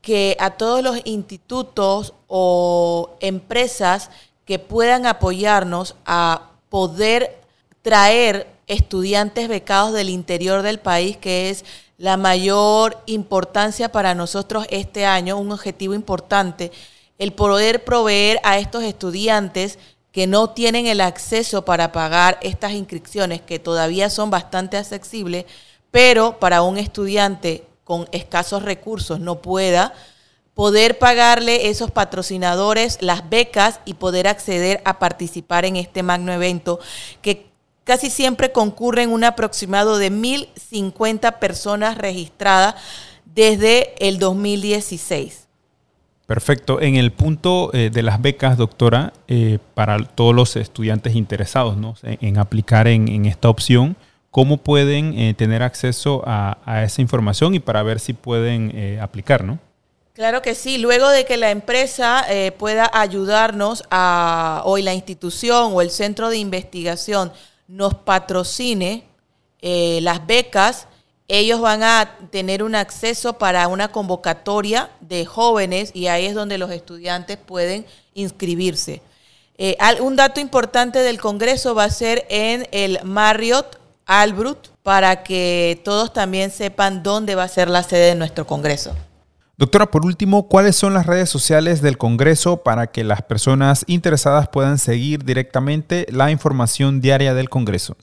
que 0.00 0.34
a 0.40 0.52
todos 0.52 0.82
los 0.82 0.98
institutos 1.04 2.14
o 2.26 3.18
empresas 3.20 4.08
que 4.46 4.58
puedan 4.58 5.04
apoyarnos 5.04 5.94
a 6.06 6.52
poder 6.70 7.38
traer 7.82 8.53
estudiantes 8.66 9.48
becados 9.48 9.92
del 9.92 10.08
interior 10.08 10.62
del 10.62 10.78
país, 10.78 11.16
que 11.16 11.50
es 11.50 11.64
la 11.98 12.16
mayor 12.16 13.02
importancia 13.06 13.90
para 13.92 14.14
nosotros 14.14 14.66
este 14.70 15.06
año, 15.06 15.38
un 15.38 15.52
objetivo 15.52 15.94
importante, 15.94 16.72
el 17.18 17.32
poder 17.32 17.84
proveer 17.84 18.40
a 18.42 18.58
estos 18.58 18.82
estudiantes 18.82 19.78
que 20.10 20.26
no 20.26 20.50
tienen 20.50 20.86
el 20.86 21.00
acceso 21.00 21.64
para 21.64 21.92
pagar 21.92 22.38
estas 22.40 22.72
inscripciones, 22.72 23.40
que 23.40 23.58
todavía 23.58 24.10
son 24.10 24.30
bastante 24.30 24.76
accesibles, 24.76 25.44
pero 25.90 26.38
para 26.38 26.62
un 26.62 26.78
estudiante 26.78 27.64
con 27.84 28.08
escasos 28.12 28.62
recursos 28.62 29.20
no 29.20 29.42
pueda, 29.42 29.92
poder 30.54 30.98
pagarle 30.98 31.68
esos 31.68 31.90
patrocinadores 31.90 32.98
las 33.00 33.28
becas 33.28 33.80
y 33.84 33.94
poder 33.94 34.28
acceder 34.28 34.80
a 34.84 34.98
participar 34.98 35.64
en 35.64 35.76
este 35.76 36.02
magno 36.02 36.32
evento 36.32 36.78
que 37.20 37.53
casi 37.84 38.10
siempre 38.10 38.52
concurren 38.52 39.10
un 39.10 39.24
aproximado 39.24 39.98
de 39.98 40.10
1.050 40.10 41.38
personas 41.38 41.98
registradas 41.98 42.74
desde 43.24 43.94
el 43.98 44.18
2016. 44.18 45.46
Perfecto. 46.26 46.80
En 46.80 46.96
el 46.96 47.12
punto 47.12 47.70
eh, 47.74 47.90
de 47.90 48.02
las 48.02 48.20
becas, 48.20 48.56
doctora, 48.56 49.12
eh, 49.28 49.58
para 49.74 49.98
todos 49.98 50.34
los 50.34 50.56
estudiantes 50.56 51.14
interesados 51.14 51.76
en, 52.02 52.38
aplicar 52.38 52.88
en, 52.88 53.26
esta 53.26 53.50
opción, 53.50 53.96
¿cómo 54.30 54.56
pueden 54.56 55.18
eh, 55.18 55.34
tener 55.34 55.62
acceso 55.62 56.22
a, 56.26 56.82
esa 56.84 57.02
información 57.02 57.54
y 57.54 57.60
para 57.60 57.82
ver 57.82 58.00
si 58.00 58.14
pueden 58.14 58.98
aplicar? 59.00 59.44
¿no? 59.44 59.58
Claro 60.14 60.42
que 60.42 60.54
sí. 60.54 60.78
Luego 60.78 61.08
de 61.08 61.24
que 61.24 61.36
la 61.36 61.50
empresa 61.50 62.24
eh, 62.28 62.52
pueda 62.52 62.88
ayudarnos 62.94 63.82
a, 63.90 64.62
o 64.64 64.78
la 64.78 64.94
institución 64.94 65.72
o 65.74 65.82
el 65.82 65.90
centro 65.90 66.30
de 66.30 66.38
investigación 66.38 67.32
nos 67.68 67.94
patrocine 67.94 69.04
eh, 69.60 70.00
las 70.02 70.26
becas, 70.26 70.86
ellos 71.26 71.60
van 71.60 71.82
a 71.82 72.18
tener 72.30 72.62
un 72.62 72.74
acceso 72.74 73.38
para 73.38 73.66
una 73.68 73.88
convocatoria 73.88 74.90
de 75.00 75.24
jóvenes 75.24 75.90
y 75.94 76.08
ahí 76.08 76.26
es 76.26 76.34
donde 76.34 76.58
los 76.58 76.70
estudiantes 76.70 77.38
pueden 77.38 77.86
inscribirse. 78.12 79.00
Eh, 79.56 79.76
un 80.00 80.16
dato 80.16 80.40
importante 80.40 80.98
del 80.98 81.20
Congreso 81.20 81.74
va 81.74 81.84
a 81.84 81.90
ser 81.90 82.26
en 82.28 82.68
el 82.72 82.98
Marriott 83.04 83.78
Albrut 84.04 84.68
para 84.82 85.22
que 85.22 85.80
todos 85.84 86.12
también 86.12 86.50
sepan 86.50 87.02
dónde 87.02 87.34
va 87.34 87.44
a 87.44 87.48
ser 87.48 87.70
la 87.70 87.82
sede 87.82 88.08
de 88.08 88.14
nuestro 88.16 88.46
Congreso. 88.46 88.94
Doctora, 89.56 89.90
por 89.90 90.04
último, 90.04 90.48
¿cuáles 90.48 90.74
son 90.74 90.94
las 90.94 91.06
redes 91.06 91.30
sociales 91.30 91.80
del 91.80 91.96
Congreso 91.96 92.58
para 92.64 92.88
que 92.88 93.04
las 93.04 93.22
personas 93.22 93.84
interesadas 93.86 94.48
puedan 94.48 94.78
seguir 94.78 95.24
directamente 95.24 96.06
la 96.10 96.32
información 96.32 97.00
diaria 97.00 97.34
del 97.34 97.48
Congreso? 97.48 97.96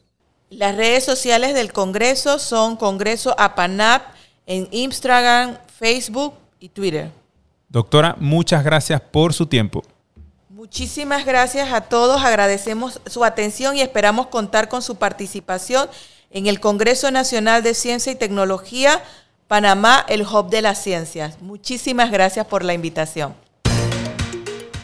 Las 0.50 0.78
redes 0.78 1.04
sociales 1.04 1.54
del 1.54 1.74
Congreso 1.74 2.40
son 2.40 2.78
Congreso 2.78 3.36
APANAP 3.38 4.02
en 4.46 4.70
Instagram, 4.72 5.58
Facebook 5.78 6.36
y 6.60 6.70
Twitter. 6.70 7.12
Doctora, 7.68 8.16
muchas 8.20 8.64
gracias 8.64 9.02
por 9.02 9.34
su 9.34 9.46
tiempo. 9.46 9.84
Muchísimas 10.50 11.26
gracias 11.26 11.74
a 11.74 11.82
todos, 11.82 12.24
agradecemos 12.24 13.02
su 13.08 13.26
atención 13.26 13.76
y 13.76 13.82
esperamos 13.82 14.28
contar 14.28 14.70
con 14.70 14.82
su 14.82 14.96
participación 14.96 15.90
en 16.30 16.48
el 16.48 16.62
Congreso 16.62 17.12
Nacional 17.12 17.62
de 17.62 17.74
Ciencia 17.74 18.12
y 18.12 18.16
Tecnología 18.16 19.04
Panamá, 19.52 20.06
el 20.08 20.22
hub 20.22 20.50
de 20.50 20.62
las 20.62 20.82
ciencias. 20.82 21.42
Muchísimas 21.42 22.10
gracias 22.10 22.46
por 22.46 22.64
la 22.64 22.74
invitación. 22.74 23.34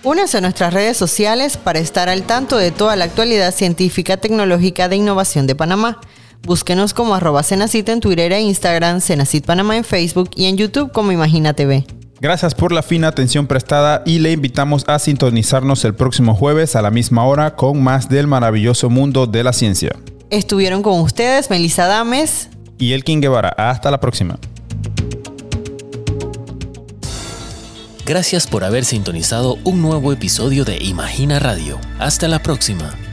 Únese 0.03 0.39
a 0.39 0.41
nuestras 0.41 0.73
redes 0.73 0.97
sociales 0.97 1.55
para 1.55 1.79
estar 1.79 2.09
al 2.09 2.23
tanto 2.23 2.57
de 2.57 2.71
toda 2.71 2.97
la 2.97 3.05
actualidad 3.05 3.53
científica, 3.53 4.17
tecnológica 4.17 4.89
de 4.89 4.97
innovación 4.97 5.47
de 5.47 5.55
Panamá. 5.55 6.01
Búsquenos 6.43 6.93
como 6.93 7.15
arroba 7.15 7.43
Cenacit 7.43 7.87
en 7.87 8.01
Twitter 8.01 8.33
e 8.33 8.41
Instagram, 8.41 8.99
Cenacit 8.99 9.45
Panamá 9.45 9.77
en 9.77 9.85
Facebook 9.85 10.31
y 10.35 10.47
en 10.47 10.57
YouTube 10.57 10.91
como 10.91 11.13
Imagina 11.13 11.53
TV. 11.53 11.87
Gracias 12.19 12.53
por 12.53 12.73
la 12.73 12.83
fina 12.83 13.07
atención 13.07 13.47
prestada 13.47 14.03
y 14.05 14.19
le 14.19 14.33
invitamos 14.33 14.83
a 14.89 14.99
sintonizarnos 14.99 15.85
el 15.85 15.95
próximo 15.95 16.35
jueves 16.35 16.75
a 16.75 16.81
la 16.81 16.91
misma 16.91 17.23
hora 17.23 17.55
con 17.55 17.81
más 17.81 18.09
del 18.09 18.27
maravilloso 18.27 18.89
mundo 18.89 19.27
de 19.27 19.45
la 19.45 19.53
ciencia. 19.53 19.95
Estuvieron 20.29 20.81
con 20.81 20.99
ustedes 20.99 21.49
Melissa 21.49 21.85
Dames 21.85 22.49
y 22.77 22.91
Elkin 22.91 23.21
Guevara. 23.21 23.53
Hasta 23.57 23.89
la 23.89 24.01
próxima. 24.01 24.37
Gracias 28.05 28.47
por 28.47 28.63
haber 28.63 28.85
sintonizado 28.85 29.57
un 29.65 29.81
nuevo 29.81 30.13
episodio 30.13 30.63
de 30.63 30.77
Imagina 30.81 31.39
Radio. 31.39 31.77
Hasta 31.99 32.29
la 32.29 32.41
próxima. 32.41 33.06